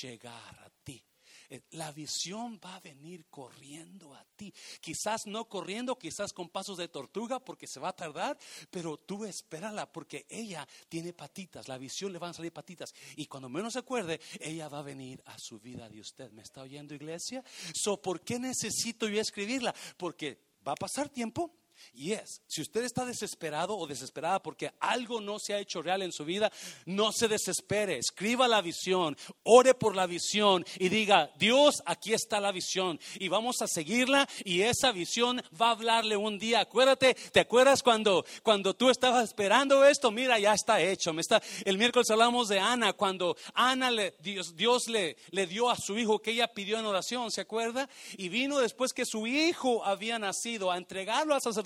[0.01, 1.03] llegar a ti.
[1.49, 4.53] Eh, la visión va a venir corriendo a ti.
[4.81, 8.37] Quizás no corriendo, quizás con pasos de tortuga porque se va a tardar,
[8.69, 11.67] pero tú espérala porque ella tiene patitas.
[11.67, 12.93] La visión le van a salir patitas.
[13.15, 16.31] Y cuando menos se acuerde, ella va a venir a su vida de usted.
[16.31, 17.43] ¿Me está oyendo, iglesia?
[17.73, 19.73] So, ¿Por qué necesito yo escribirla?
[19.97, 25.21] Porque va a pasar tiempo y es, si usted está desesperado o desesperada porque algo
[25.21, 26.51] no se ha hecho real en su vida,
[26.85, 32.39] no se desespere, escriba la visión, ore por la visión y diga, Dios, aquí está
[32.39, 36.61] la visión y vamos a seguirla y esa visión va a hablarle un día.
[36.61, 40.11] Acuérdate, ¿te acuerdas cuando, cuando tú estabas esperando esto?
[40.11, 41.11] Mira, ya está hecho.
[41.19, 45.75] Está, el miércoles hablamos de Ana, cuando Ana le, Dios, Dios le, le dio a
[45.75, 47.89] su hijo que ella pidió en oración, ¿se acuerda?
[48.17, 51.64] Y vino después que su hijo había nacido a entregarlo al sacerdote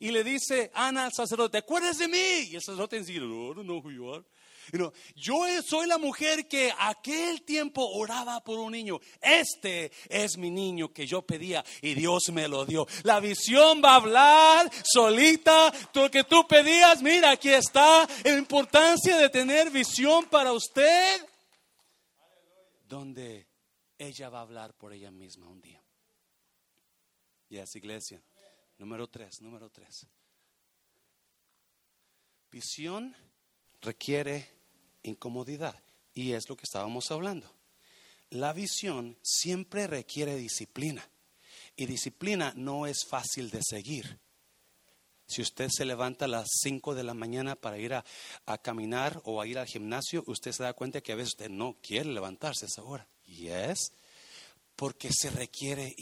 [0.00, 2.50] y le dice Ana al sacerdote, ¿acuerdas de mí?
[2.50, 4.24] Y el sacerdote dice, no, no are.
[5.14, 8.98] yo soy la mujer que aquel tiempo oraba por un niño.
[9.20, 12.86] Este es mi niño que yo pedía y Dios me lo dio.
[13.04, 15.72] La visión va a hablar solita.
[15.94, 18.06] Lo que tú pedías, mira, aquí está.
[18.24, 21.26] La importancia de tener visión para usted.
[22.88, 23.46] Donde
[23.98, 25.82] ella va a hablar por ella misma un día.
[27.50, 28.22] Y es iglesia.
[28.78, 30.06] Número tres, número tres.
[32.50, 33.14] Visión
[33.80, 34.48] requiere
[35.02, 35.82] incomodidad
[36.14, 37.52] y es lo que estábamos hablando.
[38.30, 41.08] La visión siempre requiere disciplina
[41.76, 44.20] y disciplina no es fácil de seguir.
[45.26, 48.04] Si usted se levanta a las 5 de la mañana para ir a,
[48.62, 51.76] caminar o a ir al gimnasio, usted se da cuenta que a veces usted no
[51.82, 53.08] quiere levantarse a esa hora.
[53.24, 53.92] Y es
[54.78, 55.96] porque se requiere,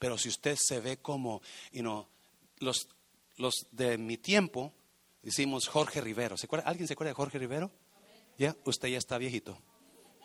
[0.00, 2.08] pero si usted se ve como, you know,
[2.58, 2.88] los,
[3.36, 4.72] los de mi tiempo,
[5.22, 6.34] decimos Jorge Rivero.
[6.64, 7.70] ¿Alguien se acuerda de Jorge Rivero?
[8.36, 9.56] Ya, usted ya está viejito.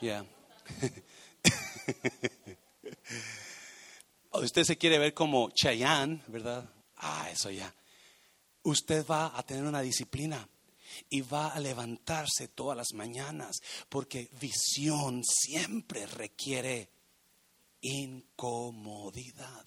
[0.02, 0.26] Ya.
[4.32, 6.67] usted se quiere ver como Chayanne, ¿verdad?
[6.95, 7.71] Ah, eso ya.
[8.63, 10.50] Usted va a tener una disciplina
[11.08, 13.58] y va a levantarse todas las mañanas
[13.89, 16.94] porque visión siempre requiere
[17.86, 19.65] incomodidad.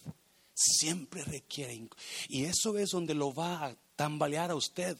[0.54, 1.88] Siempre requiere.
[2.28, 4.96] Y eso es donde lo va a tambalear a usted.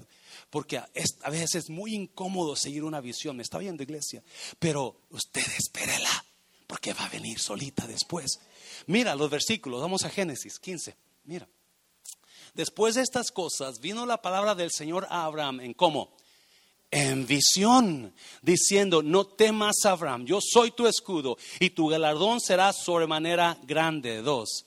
[0.51, 3.37] Porque a veces es muy incómodo seguir una visión.
[3.37, 4.23] Me está viendo, iglesia.
[4.59, 6.25] Pero usted espérela.
[6.67, 8.39] Porque va a venir solita después.
[8.87, 9.81] Mira los versículos.
[9.81, 10.95] Vamos a Génesis 15.
[11.25, 11.49] Mira.
[12.55, 16.17] Después de estas cosas vino la palabra del Señor a Abraham en cómo
[16.91, 23.59] en visión, diciendo, no temas Abraham, yo soy tu escudo y tu galardón será sobremanera
[23.65, 24.23] grande.
[24.23, 24.65] Dos.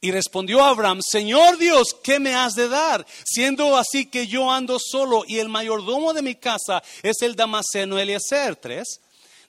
[0.00, 3.06] Y respondió Abraham, Señor Dios, ¿qué me has de dar?
[3.24, 8.00] Siendo así que yo ando solo y el mayordomo de mi casa es el Damaseno
[8.00, 8.56] Eliezer.
[8.56, 9.00] Tres.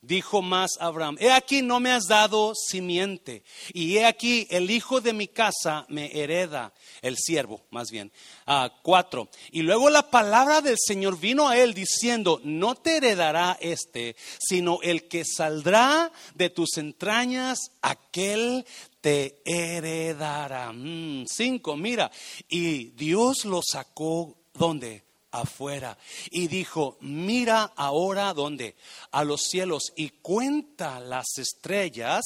[0.03, 4.99] Dijo más Abraham, he aquí no me has dado simiente, y he aquí el hijo
[4.99, 8.11] de mi casa me hereda, el siervo más bien.
[8.45, 9.29] Ah, cuatro.
[9.51, 14.79] Y luego la palabra del Señor vino a él diciendo, no te heredará este, sino
[14.81, 18.65] el que saldrá de tus entrañas, aquel
[18.99, 20.73] te heredará.
[20.73, 22.11] Mm, cinco, mira,
[22.49, 25.03] y Dios lo sacó, ¿dónde?
[25.33, 25.97] Afuera.
[26.31, 28.75] Y dijo, mira ahora dónde,
[29.11, 32.23] a los cielos y cuenta las estrellas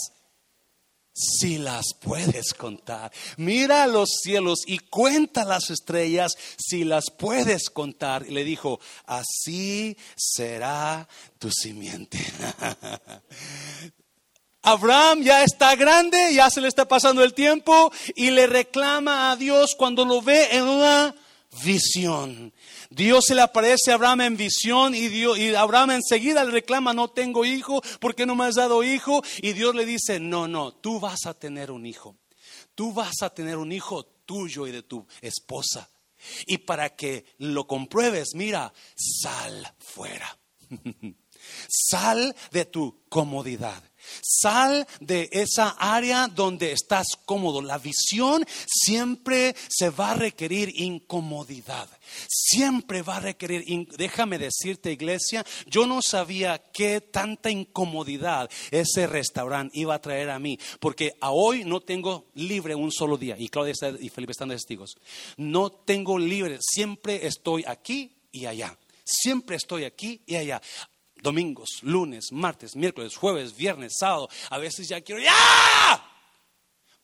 [1.17, 3.11] si las puedes contar.
[3.37, 8.25] Mira a los cielos y cuenta las estrellas si las puedes contar.
[8.27, 11.07] Y le dijo, así será
[11.39, 12.19] tu simiente.
[14.61, 19.37] Abraham ya está grande, ya se le está pasando el tiempo y le reclama a
[19.37, 21.15] Dios cuando lo ve en una
[21.63, 22.53] visión.
[22.89, 27.09] Dios se le aparece a Abraham en visión y, Dios, Abraham enseguida le reclama, no
[27.09, 29.23] tengo hijo, ¿por qué no me has dado hijo?
[29.41, 32.15] Y Dios le dice, no, no, tú vas a tener un hijo.
[32.75, 35.89] Tú vas a tener un hijo tuyo y de tu esposa.
[36.45, 40.37] Y para que lo compruebes, mira, sal fuera.
[41.67, 43.81] sal de tu comodidad.
[44.21, 47.61] Sal de esa área donde estás cómodo.
[47.61, 51.89] La visión siempre se va a requerir incomodidad.
[52.27, 59.77] Siempre va a requerir, déjame decirte iglesia, yo no sabía qué tanta incomodidad ese restaurante
[59.77, 63.49] iba a traer a mí, porque a hoy no tengo libre un solo día, y
[63.49, 64.97] Claudia y Felipe están testigos,
[65.37, 70.61] no tengo libre, siempre estoy aquí y allá, siempre estoy aquí y allá
[71.21, 74.29] domingos, lunes, martes, miércoles, jueves, viernes, sábado.
[74.49, 76.03] A veces ya quiero, ¡ya!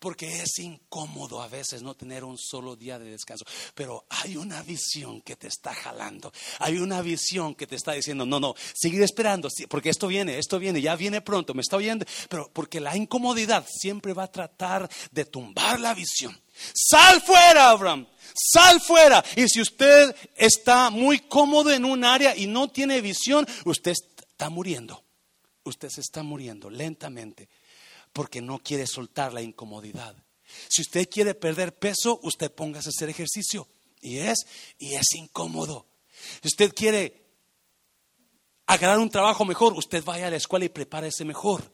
[0.04, 3.46] Porque es incómodo a veces no tener un solo día de descanso.
[3.74, 6.34] Pero hay una visión que te está jalando.
[6.60, 9.48] Hay una visión que te está diciendo, no, no, seguir esperando.
[9.70, 12.06] Porque esto viene, esto viene, ya viene pronto, me está oyendo.
[12.28, 16.38] Pero porque la incomodidad siempre va a tratar de tumbar la visión.
[16.74, 18.08] Sal fuera, Abraham.
[18.34, 19.24] Sal fuera.
[19.36, 24.50] Y si usted está muy cómodo en un área y no tiene visión, usted está
[24.50, 25.04] muriendo.
[25.64, 27.50] Usted se está muriendo lentamente
[28.12, 30.16] porque no quiere soltar la incomodidad.
[30.70, 33.68] Si usted quiere perder peso, usted póngase a hacer ejercicio.
[34.02, 34.46] Y es,
[34.78, 35.88] y es incómodo.
[36.42, 37.24] Si usted quiere
[38.66, 41.72] agarrar un trabajo mejor, usted vaya a la escuela y prepárese mejor.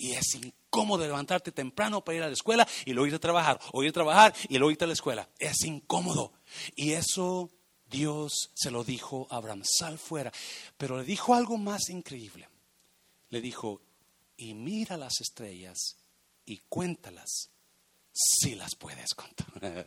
[0.00, 3.60] Y es incómodo levantarte temprano para ir a la escuela y luego ir a trabajar,
[3.72, 5.28] o ir a trabajar y luego ir a la escuela.
[5.38, 6.32] Es incómodo.
[6.74, 7.50] Y eso
[7.86, 10.32] Dios se lo dijo a Abraham, sal fuera.
[10.78, 12.48] Pero le dijo algo más increíble.
[13.28, 13.82] Le dijo,
[14.38, 15.98] y mira las estrellas
[16.46, 17.50] y cuéntalas
[18.10, 19.86] si las puedes contar.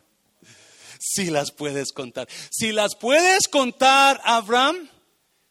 [0.99, 2.27] si las puedes contar.
[2.51, 4.87] Si las puedes contar, Abraham,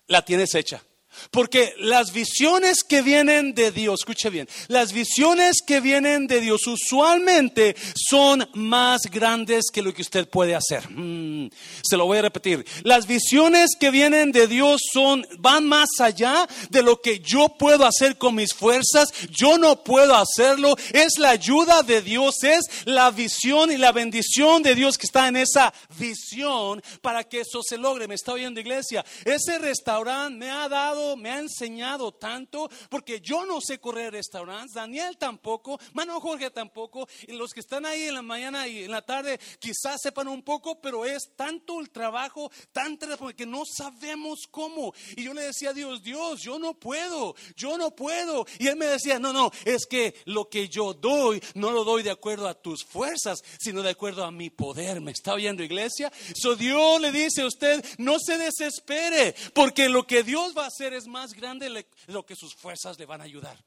[0.06, 0.84] la tienes hecha.
[1.30, 6.66] Porque las visiones que vienen de Dios, escuche bien, las visiones que vienen de Dios
[6.66, 10.88] usualmente son más grandes que lo que usted puede hacer.
[10.90, 11.50] Mm,
[11.82, 12.64] se lo voy a repetir.
[12.82, 17.86] Las visiones que vienen de Dios son, van más allá de lo que yo puedo
[17.86, 19.08] hacer con mis fuerzas.
[19.30, 20.76] Yo no puedo hacerlo.
[20.92, 25.28] Es la ayuda de Dios, es la visión y la bendición de Dios que está
[25.28, 28.08] en esa visión para que eso se logre.
[28.08, 29.04] Me está oyendo iglesia.
[29.24, 34.74] Ese restaurante me ha dado me ha enseñado tanto, porque yo no sé correr restaurantes,
[34.74, 38.90] Daniel tampoco, Mano Jorge tampoco, y los que están ahí en la mañana y en
[38.90, 43.02] la tarde quizás sepan un poco, pero es tanto el trabajo, tanto
[43.36, 44.92] que no sabemos cómo.
[45.16, 48.46] Y yo le decía a Dios, Dios, yo no puedo, yo no puedo.
[48.58, 52.02] Y él me decía, no, no, es que lo que yo doy, no lo doy
[52.02, 55.00] de acuerdo a tus fuerzas, sino de acuerdo a mi poder.
[55.00, 56.12] ¿Me está oyendo iglesia?
[56.34, 60.68] So Dios le dice a usted, no se desespere, porque lo que Dios va a
[60.68, 63.62] hacer es más grande de lo que sus fuerzas le van a ayudar.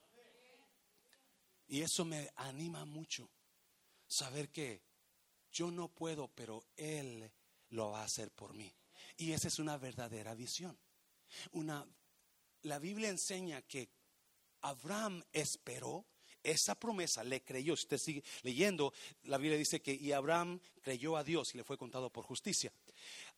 [1.67, 3.29] Y eso me anima mucho.
[4.07, 4.81] Saber que
[5.51, 7.31] yo no puedo, pero Él
[7.69, 8.73] lo va a hacer por mí.
[9.17, 10.77] Y esa es una verdadera visión.
[11.51, 11.85] Una,
[12.63, 13.89] la Biblia enseña que
[14.61, 16.05] Abraham esperó
[16.43, 17.75] esa promesa, le creyó.
[17.75, 21.63] Si usted sigue leyendo, la Biblia dice que y Abraham creyó a Dios y le
[21.63, 22.71] fue contado por justicia.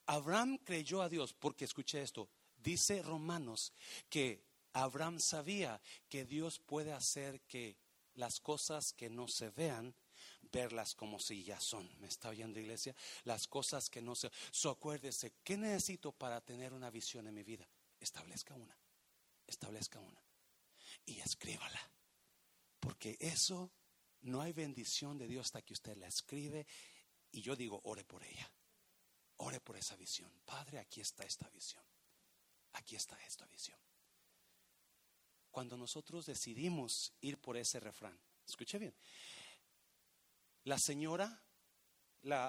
[0.05, 3.73] Abraham creyó a Dios porque, escuché esto, Dice Romanos
[4.09, 4.43] que
[4.73, 7.77] Abraham sabía que Dios puede hacer que
[8.15, 9.95] las cosas que no se vean,
[10.51, 11.89] verlas como si ya son.
[11.99, 12.95] ¿Me está oyendo, iglesia?
[13.23, 14.29] Las cosas que no se.
[14.51, 17.67] So, acuérdese, ¿qué necesito para tener una visión en mi vida?
[17.99, 18.77] Establezca una.
[19.45, 20.21] Establezca una.
[21.05, 21.81] Y escríbala.
[22.79, 23.71] Porque eso
[24.21, 26.65] no hay bendición de Dios hasta que usted la escribe.
[27.31, 28.51] Y yo digo, ore por ella.
[29.37, 30.31] Ore por esa visión.
[30.45, 31.83] Padre, aquí está esta visión.
[32.77, 33.77] Aquí está esta visión.
[35.49, 38.17] Cuando nosotros decidimos ir por ese refrán,
[38.47, 38.93] escuche bien,
[40.63, 41.43] la señora,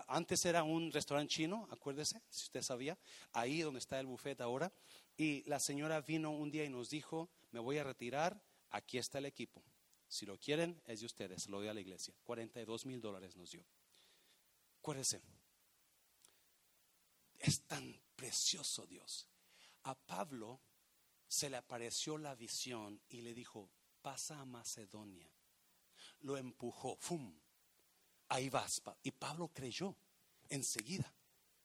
[0.07, 2.99] antes era un restaurante chino, acuérdese, si usted sabía,
[3.33, 4.71] ahí donde está el buffet ahora,
[5.17, 9.19] y la señora vino un día y nos dijo, me voy a retirar, aquí está
[9.19, 9.65] el equipo.
[10.09, 12.15] Si lo quieren, es de ustedes, lo doy a la iglesia.
[12.25, 13.65] 42 mil dólares nos dio.
[14.79, 15.23] Acuérdese,
[17.39, 19.27] es tan precioso Dios.
[19.89, 20.61] A Pablo
[21.27, 23.71] se le apareció la visión y le dijo,
[24.03, 25.33] pasa a Macedonia.
[26.21, 27.35] Lo empujó, ¡fum!
[28.29, 28.83] Ahí vas.
[29.03, 29.97] Y Pablo creyó
[30.51, 31.11] enseguida.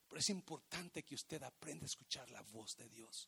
[0.07, 3.27] Pero es importante que usted aprenda a escuchar la voz de Dios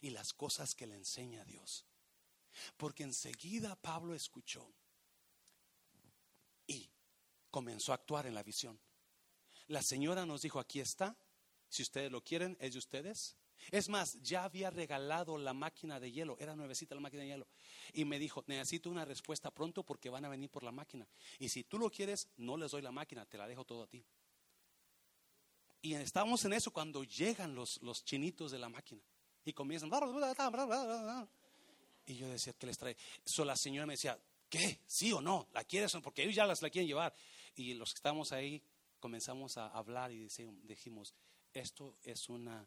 [0.00, 1.84] y las cosas que le enseña Dios.
[2.76, 4.72] Porque enseguida Pablo escuchó
[6.68, 6.88] y
[7.50, 8.78] comenzó a actuar en la visión.
[9.66, 11.16] La señora nos dijo, aquí está,
[11.68, 13.36] si ustedes lo quieren, es de ustedes.
[13.70, 17.46] Es más, ya había regalado la máquina de hielo, era nuevecita la máquina de hielo.
[17.92, 21.06] Y me dijo, necesito una respuesta pronto porque van a venir por la máquina.
[21.38, 23.86] Y si tú lo quieres, no les doy la máquina, te la dejo todo a
[23.86, 24.04] ti.
[25.82, 29.02] Y estábamos en eso cuando llegan los, chinitos de la máquina
[29.44, 29.90] y comienzan.
[32.06, 32.96] Y yo decía, ¿qué les trae?
[33.24, 34.80] So, la señora me decía, ¿qué?
[34.86, 35.48] ¿Sí o no?
[35.52, 35.96] ¿La quieres?
[36.02, 37.14] Porque ellos ya las la quieren llevar.
[37.54, 38.62] Y los que estábamos ahí
[38.98, 40.26] comenzamos a hablar y
[40.64, 41.14] dijimos,
[41.52, 42.66] esto es una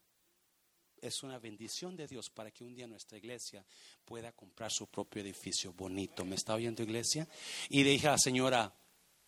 [1.02, 3.64] es una bendición de Dios para que un día nuestra iglesia
[4.06, 6.26] pueda comprar su propio edificio bonito.
[6.26, 7.28] ¿Me está oyendo iglesia?
[7.70, 8.74] Y le dije a la señora,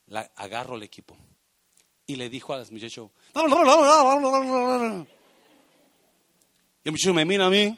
[0.08, 1.16] la, agarro el equipo.
[2.06, 3.12] Y le dijo al muchacho,
[6.84, 7.78] y el muchacho me mira a mí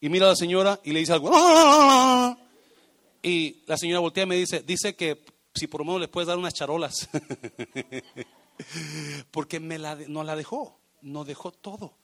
[0.00, 2.36] y mira a la señora y le dice algo.
[3.22, 6.28] Y la señora voltea y me dice, dice que si por lo menos le puedes
[6.28, 7.08] dar unas charolas.
[9.30, 11.97] Porque me la, no la dejó, no dejó todo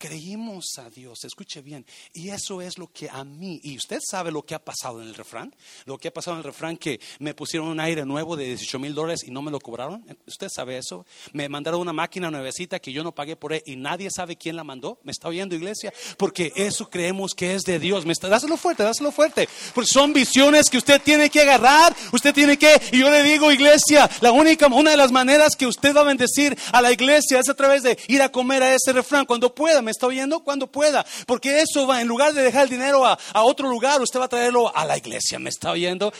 [0.00, 1.84] creímos a Dios, escuche bien,
[2.14, 5.08] y eso es lo que a mí, y usted sabe lo que ha pasado en
[5.08, 8.34] el refrán, lo que ha pasado en el refrán que me pusieron un aire nuevo
[8.34, 11.92] de 18 mil dólares y no me lo cobraron, usted sabe eso, me mandaron una
[11.92, 15.12] máquina nuevecita que yo no pagué por él y nadie sabe quién la mandó, me
[15.12, 19.12] está oyendo iglesia, porque eso creemos que es de Dios, me está, dáselo fuerte, dáselo
[19.12, 23.22] fuerte, porque son visiones que usted tiene que agarrar, usted tiene que, y yo le
[23.22, 26.90] digo iglesia, la única, una de las maneras que usted va a bendecir a la
[26.90, 30.44] iglesia es a través de ir a comer a ese refrán cuando pueda, está oyendo?
[30.44, 31.04] Cuando pueda.
[31.26, 34.24] Porque eso va, en lugar de dejar el dinero a, a otro lugar, usted va
[34.24, 35.38] a traerlo a la iglesia.
[35.38, 36.12] ¿Me está oyendo?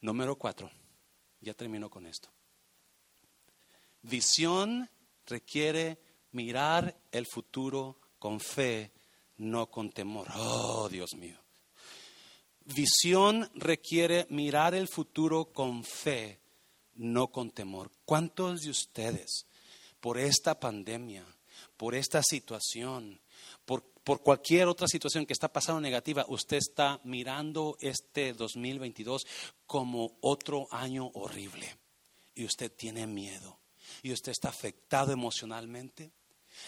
[0.00, 0.70] Número cuatro.
[1.40, 2.30] Ya termino con esto.
[4.02, 4.90] Visión
[5.26, 5.98] requiere
[6.32, 8.92] mirar el futuro con fe,
[9.36, 10.28] no con temor.
[10.34, 11.38] Oh, Dios mío.
[12.64, 16.40] Visión requiere mirar el futuro con fe,
[16.94, 17.90] no con temor.
[18.04, 19.46] ¿Cuántos de ustedes
[20.00, 21.24] por esta pandemia
[21.76, 23.20] por esta situación,
[23.64, 29.26] por, por, cualquier otra situación que está pasando negativa, usted está mirando este 2022
[29.66, 31.76] como otro año horrible
[32.34, 33.58] y usted tiene miedo
[34.02, 36.12] y usted está afectado emocionalmente.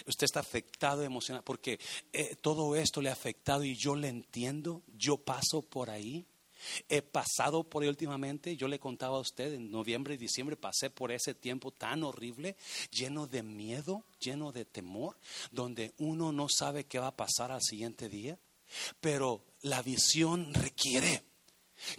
[0.07, 1.79] Usted está afectado emocionalmente porque
[2.13, 6.27] eh, todo esto le ha afectado y yo le entiendo, yo paso por ahí.
[6.89, 10.91] He pasado por ahí últimamente, yo le contaba a usted, en noviembre y diciembre pasé
[10.91, 12.57] por ese tiempo tan horrible,
[12.91, 15.17] lleno de miedo, lleno de temor,
[15.51, 18.39] donde uno no sabe qué va a pasar al siguiente día.
[19.01, 21.23] Pero la visión requiere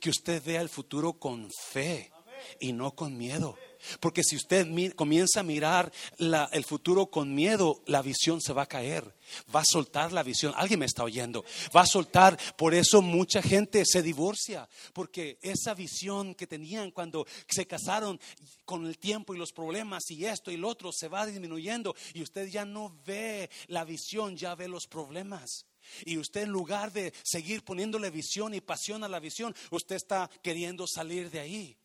[0.02, 2.12] que usted vea el futuro con fe
[2.60, 3.58] y no con miedo.
[4.00, 8.68] Porque si usted comienza a mirar el futuro con miedo, la visión se va a
[8.68, 9.16] caer.
[9.54, 10.54] Va a soltar la visión.
[10.56, 11.44] Alguien me está oyendo.
[11.76, 12.38] Va a soltar.
[12.58, 14.68] Por eso mucha gente se divorcia.
[14.94, 18.20] Porque esa visión que tenían cuando se casaron
[18.66, 21.96] con el tiempo y los problemas y esto y lo otro se va disminuyendo.
[22.14, 25.66] Y usted ya no ve la visión, ya ve los problemas.
[26.06, 30.30] Y usted en lugar de seguir poniéndole visión y pasión a la visión, usted está
[30.42, 31.78] queriendo salir de ahí.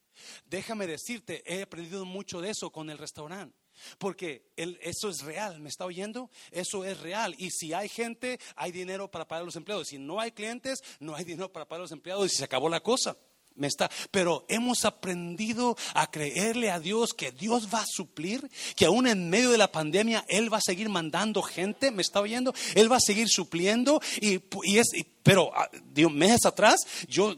[0.47, 3.57] Déjame decirte, he aprendido mucho de eso con el restaurante.
[3.99, 6.31] Porque eso es real, ¿me está oyendo?
[6.51, 7.35] Eso es real.
[7.39, 9.89] Y si hay gente, hay dinero para pagar los empleados.
[9.89, 12.81] Si no hay clientes, no hay dinero para pagar los empleados y se acabó la
[12.81, 13.17] cosa.
[13.55, 18.87] Me está, pero hemos aprendido a creerle a Dios que Dios va a suplir, que
[18.87, 22.55] aún en medio de la pandemia Él va a seguir mandando gente, ¿me está oyendo?
[22.75, 24.41] Él va a seguir supliendo y,
[24.79, 24.89] es,
[25.23, 25.69] pero ah,
[25.99, 27.37] un meses atrás yo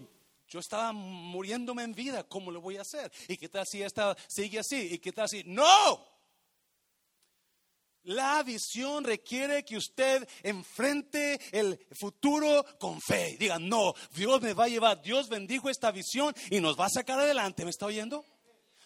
[0.54, 3.10] yo estaba muriéndome en vida, ¿cómo lo voy a hacer?
[3.26, 4.88] ¿Y qué tal si esta sigue así?
[4.92, 5.66] ¿Y qué tal si no?
[8.04, 13.36] La visión requiere que usted enfrente el futuro con fe.
[13.36, 16.90] Diga, no, Dios me va a llevar, Dios bendijo esta visión y nos va a
[16.90, 17.64] sacar adelante.
[17.64, 18.24] ¿Me está oyendo?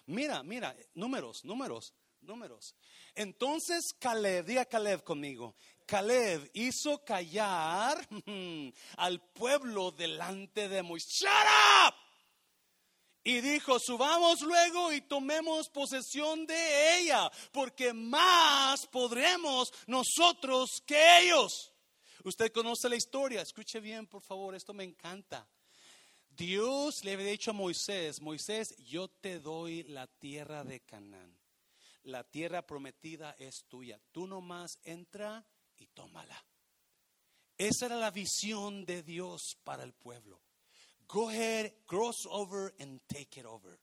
[0.07, 1.93] Mira, mira, números, números,
[2.23, 2.77] números.
[3.15, 5.55] Entonces Caleb, diga Caleb conmigo,
[5.89, 8.07] Caleb hizo callar
[8.99, 11.21] al pueblo delante de Moisés.
[11.21, 11.29] ¡Shut
[11.89, 11.95] up!
[13.25, 21.73] Y dijo, subamos luego y tomemos posesión de ella, porque más podremos nosotros que ellos.
[22.23, 25.49] Usted conoce la historia, escuche bien, por favor, esto me encanta.
[26.29, 31.35] Dios le había dicho a Moisés, Moisés, yo te doy la tierra de Canaán.
[32.05, 33.99] la tierra prometida es tuya.
[34.13, 35.47] Tú nomás entra
[35.79, 36.45] y tómala.
[37.57, 40.41] Esa era la visión de Dios para el pueblo.
[41.09, 43.79] Go ahead, cross over and take it over.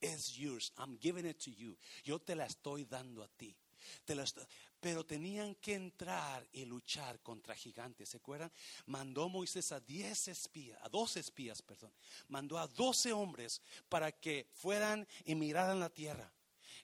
[0.00, 0.72] It's yours.
[0.78, 1.76] I'm giving it to you.
[2.04, 3.56] Yo te la estoy dando a ti.
[4.80, 8.10] Pero tenían que entrar y luchar contra gigantes.
[8.10, 8.52] ¿Se acuerdan?
[8.86, 11.92] Mandó Moisés a 10 espías, a 12 espías, perdón.
[12.28, 16.32] Mandó a 12 hombres para que fueran y miraran la tierra.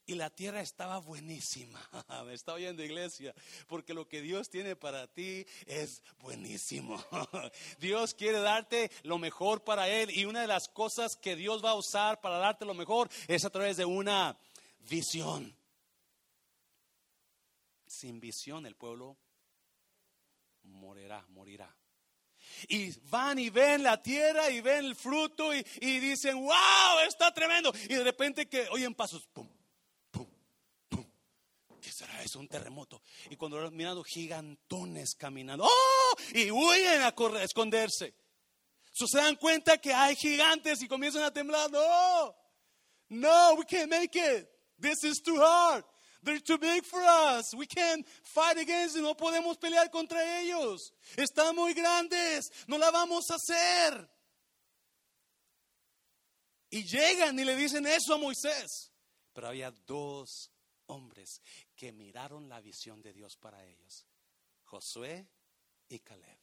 [0.07, 1.81] Y la tierra estaba buenísima.
[2.27, 3.35] Me está oyendo iglesia,
[3.67, 7.03] porque lo que Dios tiene para ti es buenísimo.
[7.79, 11.71] Dios quiere darte lo mejor para Él y una de las cosas que Dios va
[11.71, 14.39] a usar para darte lo mejor es a través de una
[14.81, 15.57] visión.
[17.87, 19.17] Sin visión el pueblo
[20.65, 21.75] morirá, morirá.
[22.69, 27.73] Y van y ven la tierra y ven el fruto y, dicen, wow, está tremendo.
[27.85, 29.49] Y de repente que oyen pasos, pum.
[32.35, 32.41] ¿Qué será eso?
[32.41, 33.03] Un terremoto.
[33.31, 36.17] Y cuando van mirando gigantones caminando, ¡oh!
[36.35, 38.15] Y huyen a correr, a esconderse.
[38.93, 41.71] So, se dan cuenta que hay gigantes y comienzan a temblar.
[41.71, 42.37] No,
[43.09, 44.49] no, we can't make it.
[44.79, 45.85] This is too hard.
[46.23, 47.55] They're too big for us.
[47.55, 49.05] We can't fight against them.
[49.05, 50.93] No podemos pelear contra ellos.
[51.17, 52.51] Están muy grandes.
[52.67, 54.09] No la vamos a hacer.
[56.71, 58.91] Y llegan y le dicen eso a Moisés.
[59.35, 60.51] Pero había dos
[60.87, 61.41] hombres
[61.85, 64.07] que miraron la visión de Dios para ellos.
[64.63, 65.29] Josué
[65.87, 66.39] y Caleb.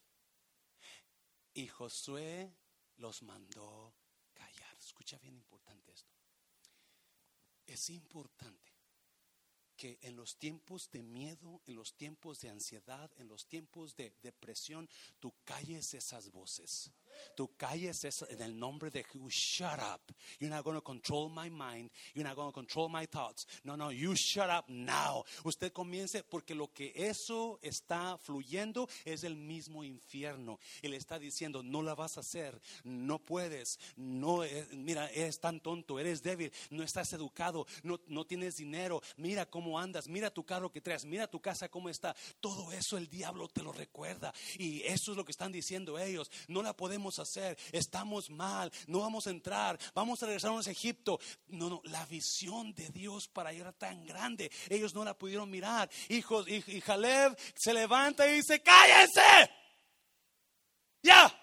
[1.56, 2.54] Y Josué
[2.98, 3.92] los mandó
[4.36, 4.78] callar.
[4.78, 6.14] Escucha bien importante esto.
[7.66, 8.72] Es importante
[9.76, 14.14] que en los tiempos de miedo, en los tiempos de ansiedad, en los tiempos de
[14.22, 14.88] depresión,
[15.20, 16.92] tú calles esas voces.
[17.36, 19.34] Tú calles eso en el nombre de Jesús.
[19.34, 20.02] Shut up.
[20.40, 21.90] You're not going to control my mind.
[22.14, 23.46] You're not going to control my thoughts.
[23.64, 25.24] No, no, you shut up now.
[25.44, 30.60] Usted comience porque lo que eso está fluyendo es el mismo infierno.
[30.82, 32.60] Le está diciendo, no la vas a hacer.
[32.84, 33.80] No puedes.
[33.96, 39.02] No, eh, mira, eres tan tonto, eres débil, no estás educado, no, no tienes dinero.
[39.18, 42.16] Mira cómo andas, mira tu carro que traes, mira tu casa cómo está.
[42.40, 44.34] Todo eso el diablo te lo recuerda.
[44.58, 46.30] Y eso es lo que están diciendo ellos.
[46.48, 51.20] No la podemos hacer, estamos mal, no vamos a entrar, vamos a regresarnos a Egipto.
[51.48, 55.50] No, no, la visión de Dios para ellos era tan grande, ellos no la pudieron
[55.50, 55.90] mirar.
[56.10, 59.52] Hijos, y, y Jaleb se levanta y dice, cállense.
[61.04, 61.41] Ya.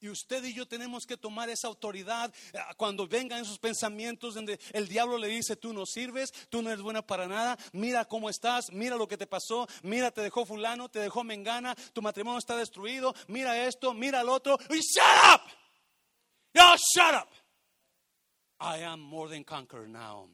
[0.00, 4.60] Y usted y yo tenemos que tomar esa autoridad eh, cuando vengan esos pensamientos donde
[4.72, 8.28] el diablo le dice, tú no sirves, tú no eres buena para nada, mira cómo
[8.28, 12.38] estás, mira lo que te pasó, mira, te dejó fulano, te dejó mengana, tu matrimonio
[12.38, 15.40] está destruido, mira esto, mira el otro, y shut up.
[16.52, 16.62] Yo,
[16.94, 17.28] shut up.
[18.60, 20.28] I am more than conqueror now.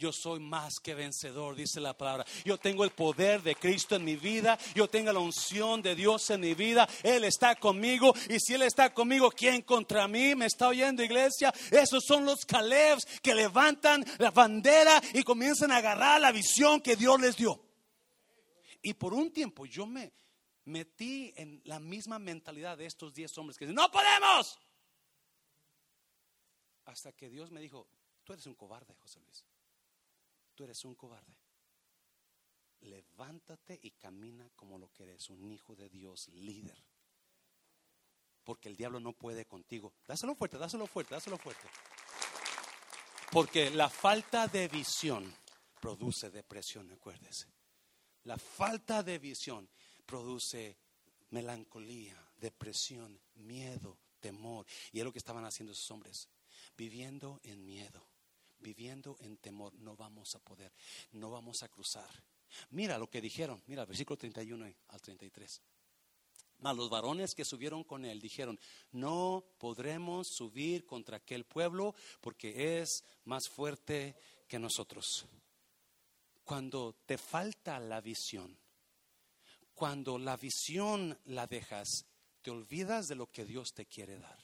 [0.00, 2.24] Yo soy más que vencedor, dice la palabra.
[2.42, 4.58] Yo tengo el poder de Cristo en mi vida.
[4.74, 6.88] Yo tengo la unción de Dios en mi vida.
[7.02, 8.14] Él está conmigo.
[8.30, 10.34] Y si Él está conmigo, ¿quién contra mí?
[10.34, 11.52] ¿Me está oyendo, iglesia?
[11.70, 16.96] Esos son los Calebs que levantan la bandera y comienzan a agarrar la visión que
[16.96, 17.62] Dios les dio.
[18.80, 20.14] Y por un tiempo yo me
[20.64, 24.58] metí en la misma mentalidad de estos diez hombres que dicen, no podemos.
[26.86, 27.86] Hasta que Dios me dijo,
[28.24, 29.44] tú eres un cobarde, José Luis
[30.64, 31.36] eres un cobarde.
[32.80, 36.82] Levántate y camina como lo que eres, un hijo de Dios, líder.
[38.44, 39.92] Porque el diablo no puede contigo.
[40.06, 41.68] Dáselo fuerte, dáselo fuerte, dáselo fuerte.
[43.30, 45.32] Porque la falta de visión
[45.80, 47.46] produce depresión, acuérdese.
[48.24, 49.68] La falta de visión
[50.04, 50.78] produce
[51.30, 54.66] melancolía, depresión, miedo, temor.
[54.92, 56.28] Y es lo que estaban haciendo esos hombres,
[56.76, 58.09] viviendo en miedo
[58.60, 60.72] viviendo en temor, no vamos a poder,
[61.12, 62.10] no vamos a cruzar.
[62.70, 65.62] Mira lo que dijeron, mira, versículo 31 al 33.
[66.58, 68.58] Mas los varones que subieron con él dijeron,
[68.92, 75.26] no podremos subir contra aquel pueblo porque es más fuerte que nosotros.
[76.44, 78.58] Cuando te falta la visión,
[79.72, 82.04] cuando la visión la dejas,
[82.42, 84.38] te olvidas de lo que Dios te quiere dar.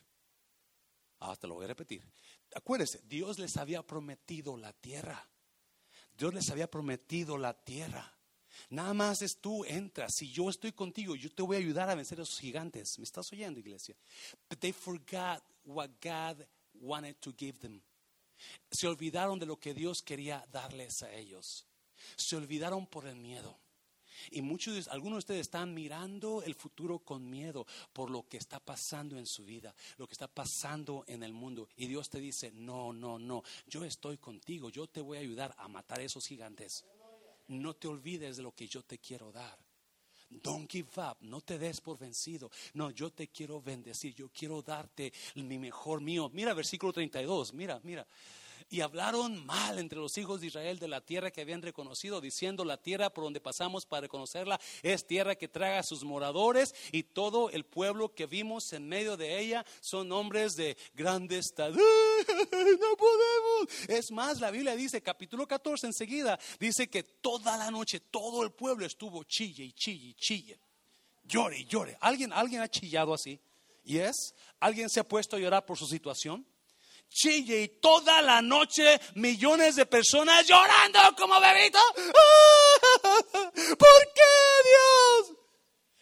[1.21, 2.03] Ah, te lo voy a repetir.
[2.57, 5.29] Acuérdese, Dios les había prometido la tierra.
[6.17, 8.17] Dios les había prometido la tierra.
[8.71, 10.15] Nada más es tú entras.
[10.15, 12.99] Si yo estoy contigo, yo te voy a ayudar a vencer a esos gigantes.
[12.99, 13.95] ¿Me estás oyendo, iglesia?
[14.49, 17.83] But they forgot what God wanted to give them.
[18.71, 21.67] Se olvidaron de lo que Dios quería darles a ellos.
[22.17, 23.61] Se olvidaron por el miedo.
[24.31, 28.61] Y muchos, algunos de ustedes están mirando el futuro con miedo por lo que está
[28.61, 31.69] pasando en su vida, lo que está pasando en el mundo.
[31.77, 35.55] Y Dios te dice, no, no, no, yo estoy contigo, yo te voy a ayudar
[35.59, 36.85] a matar esos gigantes.
[37.49, 39.59] No te olvides de lo que yo te quiero dar.
[40.29, 42.51] Don't give up, no te des por vencido.
[42.75, 46.31] No, yo te quiero bendecir, yo quiero darte mi mejor mío.
[46.33, 48.07] Mira versículo 32, mira, mira.
[48.69, 52.65] Y hablaron mal entre los hijos de Israel de la tierra que habían reconocido, diciendo,
[52.65, 57.05] la tierra por donde pasamos para reconocerla es tierra que traga a sus moradores y
[57.05, 61.77] todo el pueblo que vimos en medio de ella son hombres de grande estado.
[62.47, 63.89] No podemos.
[63.89, 68.51] Es más, la Biblia dice, capítulo 14 enseguida, dice que toda la noche todo el
[68.51, 70.59] pueblo estuvo chille y chille y chille.
[71.25, 71.97] Llore y llore.
[72.01, 73.41] ¿Alguien, ¿Alguien ha chillado así?
[73.85, 74.35] ¿Y es?
[74.59, 76.45] ¿Alguien se ha puesto a llorar por su situación?
[77.09, 81.79] Chille y toda la noche millones de personas llorando como bebito.
[83.55, 84.33] ¿Por qué
[84.65, 85.39] Dios?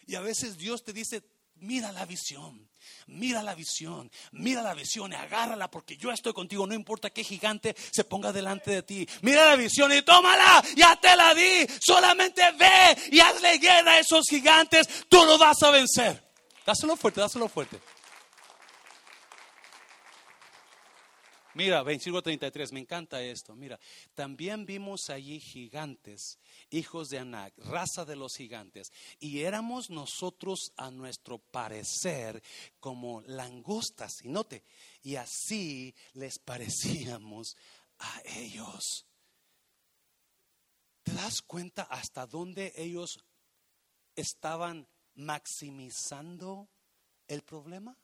[0.07, 1.23] Y a veces Dios te dice,
[1.55, 2.69] mira la visión.
[3.07, 7.23] Mira la visión, mira la visión y agárrala porque yo estoy contigo, no importa qué
[7.23, 9.07] gigante se ponga delante de ti.
[9.21, 11.67] Mira la visión y tómala, ya te la di.
[11.79, 16.23] Solamente ve y hazle guerra a esos gigantes, tú lo vas a vencer.
[16.65, 17.79] Dáselo fuerte, dáselo fuerte.
[21.55, 23.55] Mira, versículo 33, me encanta esto.
[23.55, 23.79] Mira,
[24.13, 26.37] también vimos allí gigantes,
[26.69, 32.43] hijos de Anac, raza de los gigantes, y éramos nosotros a nuestro parecer
[32.81, 34.65] como langostas, y note,
[35.01, 37.55] y así les parecíamos
[37.99, 39.05] a ellos.
[41.03, 43.23] ¿Te das cuenta hasta dónde ellos
[44.13, 46.67] estaban maximizando
[47.29, 47.97] el problema?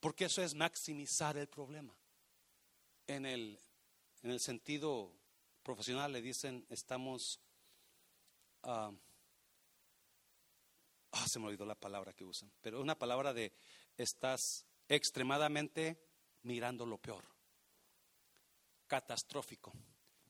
[0.00, 1.96] Porque eso es maximizar el problema
[3.08, 3.58] en el,
[4.22, 5.12] en el sentido
[5.64, 7.40] profesional le dicen estamos,
[8.62, 8.92] ah,
[11.12, 13.52] ah, se me olvidó la palabra que usan, pero una palabra de
[13.96, 15.98] estás extremadamente
[16.42, 17.24] mirando lo peor,
[18.86, 19.72] catastrófico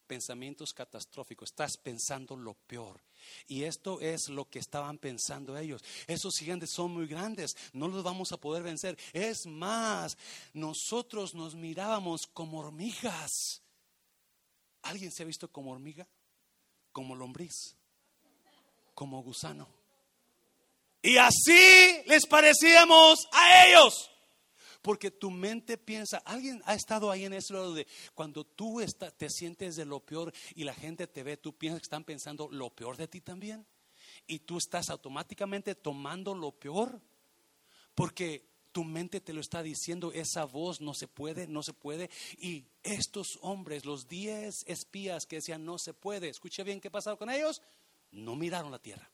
[0.09, 3.01] pensamientos catastróficos, estás pensando lo peor.
[3.47, 5.85] Y esto es lo que estaban pensando ellos.
[6.09, 8.99] Esos gigantes son muy grandes, no los vamos a poder vencer.
[9.13, 10.19] Es más,
[10.53, 13.63] nosotros nos mirábamos como hormigas.
[14.83, 16.09] ¿Alguien se ha visto como hormiga?
[16.91, 17.77] Como lombriz,
[18.95, 19.69] como gusano.
[21.03, 24.11] Y así les parecíamos a ellos.
[24.83, 28.81] Porque tu mente piensa, alguien ha estado ahí en ese lado de cuando tú
[29.16, 32.49] te sientes de lo peor y la gente te ve, tú piensas que están pensando
[32.51, 33.66] lo peor de ti también.
[34.26, 37.01] Y tú estás automáticamente tomando lo peor.
[37.95, 42.11] Porque tu mente te lo está diciendo, esa voz no se puede, no se puede.
[42.39, 47.16] Y estos hombres, los diez espías que decían no se puede, escuche bien qué pasó
[47.18, 47.61] con ellos,
[48.12, 49.11] no miraron la tierra.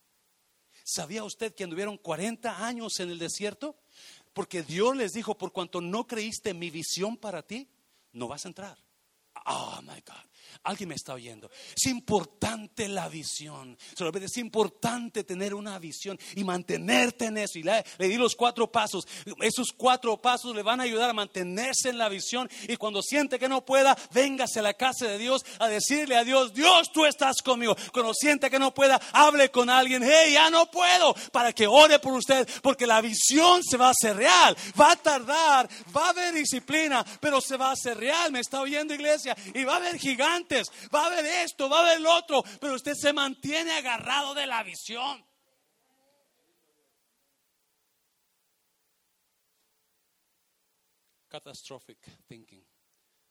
[0.85, 3.75] ¿Sabía usted que anduvieron 40 años en el desierto?
[4.35, 7.69] Porque Dios les dijo, por cuanto no creíste mi visión para ti,
[8.13, 8.79] no vas a entrar.
[9.47, 10.29] Oh my God.
[10.63, 11.51] Alguien me está oyendo.
[11.75, 13.77] Es importante la visión.
[14.23, 17.59] Es importante tener una visión y mantenerte en eso.
[17.59, 19.05] Y le, di los cuatro pasos.
[19.41, 22.49] Esos cuatro pasos le van a ayudar a mantenerse en la visión.
[22.69, 26.25] Y cuando siente que no pueda, véngase a la casa de Dios a decirle a
[26.25, 27.77] Dios, Dios, tú estás conmigo.
[27.93, 30.03] Cuando siente que no pueda, hable con alguien.
[30.03, 31.15] Hey, ya no puedo.
[31.33, 32.49] Para que ore por usted.
[32.63, 34.57] Porque la visión se va a hacer real.
[34.81, 35.69] Va a tardar.
[35.95, 37.05] Va a haber disciplina.
[37.21, 38.33] Pero se va a hacer real.
[38.33, 39.37] Me está oyendo iglesia.
[39.55, 40.44] Y va a haber gigantes
[40.95, 44.47] va a haber esto, va a haber lo otro, pero usted se mantiene agarrado de
[44.47, 45.25] la visión.
[51.29, 52.65] Catastrophic thinking,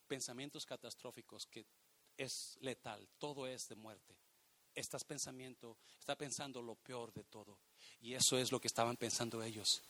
[0.07, 1.65] pensamientos catastróficos que
[2.17, 4.17] es letal, todo es de muerte.
[4.75, 7.59] Estás pensamiento, está pensando lo peor de todo.
[8.01, 9.83] Y eso es lo que estaban pensando ellos.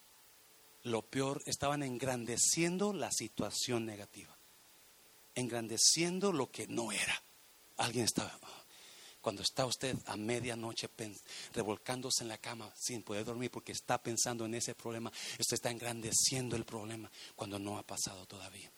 [0.84, 4.38] Lo peor, estaban engrandeciendo la situación negativa
[5.36, 7.22] engrandeciendo lo que no era.
[7.78, 8.32] Alguien estaba,
[9.24, 10.90] cuando está usted a medianoche
[11.54, 15.72] revolcándose en la cama sin poder dormir porque está pensando en ese problema, usted está
[15.72, 18.70] engrandeciendo el problema cuando no ha pasado todavía.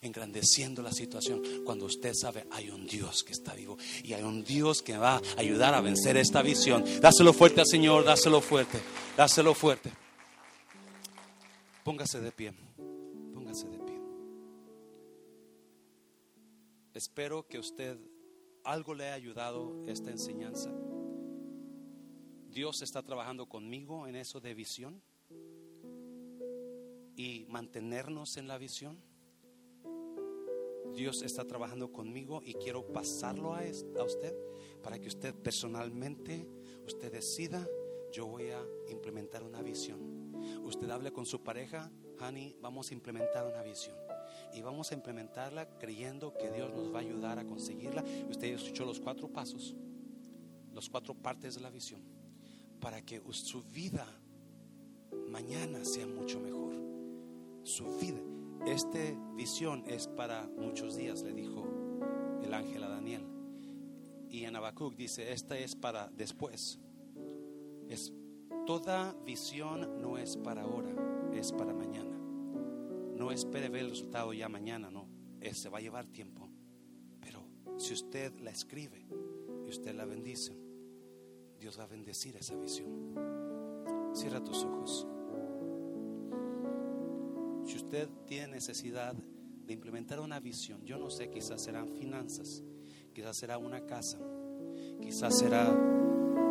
[0.00, 4.44] Engrandeciendo la situación cuando usted sabe hay un Dios que está vivo y hay un
[4.44, 6.84] Dios que va a ayudar a vencer esta visión.
[7.00, 8.80] Dáselo fuerte al Señor, dáselo fuerte,
[9.16, 9.90] dáselo fuerte.
[11.82, 12.52] Póngase de pie,
[16.98, 17.96] Espero que usted
[18.64, 20.74] algo le haya ayudado esta enseñanza.
[22.50, 25.00] Dios está trabajando conmigo en eso de visión
[27.14, 29.00] y mantenernos en la visión.
[30.92, 33.62] Dios está trabajando conmigo y quiero pasarlo a,
[34.04, 34.34] usted
[34.82, 36.48] para que usted personalmente
[36.84, 37.64] usted decida,
[38.10, 40.34] yo voy a implementar una visión.
[40.64, 44.07] Usted hable con su pareja, honey, vamos a implementar una visión.
[44.52, 48.04] Y vamos a implementarla creyendo que Dios nos va a ayudar a conseguirla.
[48.28, 49.74] Usted escuchó los cuatro pasos,
[50.72, 52.00] los cuatro partes de la visión,
[52.80, 54.06] para que su vida
[55.28, 56.74] mañana sea mucho mejor.
[57.62, 58.20] Su vida,
[58.66, 58.98] esta
[59.34, 61.66] visión es para muchos días, le dijo
[62.42, 63.22] el ángel a Daniel.
[64.30, 66.78] Y en Habacuc dice, esta es para después.
[67.88, 68.12] Es
[68.66, 70.90] toda visión no es para ahora,
[71.32, 72.17] es para mañana.
[73.18, 75.08] No espere ver el resultado ya mañana, no.
[75.52, 76.48] Se va a llevar tiempo.
[77.20, 77.44] Pero
[77.76, 79.06] si usted la escribe
[79.66, 80.56] y usted la bendice,
[81.58, 83.14] Dios va a bendecir esa visión.
[84.14, 85.06] Cierra tus ojos.
[87.64, 92.62] Si usted tiene necesidad de implementar una visión, yo no sé, quizás serán finanzas,
[93.12, 94.18] quizás será una casa,
[95.02, 95.68] quizás será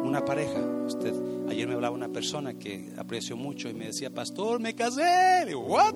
[0.04, 0.60] una pareja.
[1.50, 5.46] Ayer me hablaba una persona que aprecio mucho y me decía, pastor, me casé.
[5.48, 5.96] Digo, what?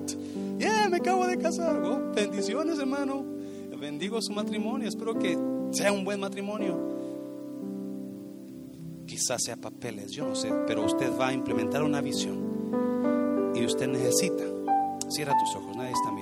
[0.62, 1.82] Yeah, me acabo de casar.
[1.82, 3.24] Oh, bendiciones, hermano.
[3.80, 4.88] Bendigo su matrimonio.
[4.88, 5.36] Espero que
[5.72, 6.78] sea un buen matrimonio.
[9.04, 13.88] Quizás sea papeles, yo no sé, pero usted va a implementar una visión y usted
[13.88, 14.44] necesita
[15.12, 16.21] Cierra tus ojos, nadie está mirando.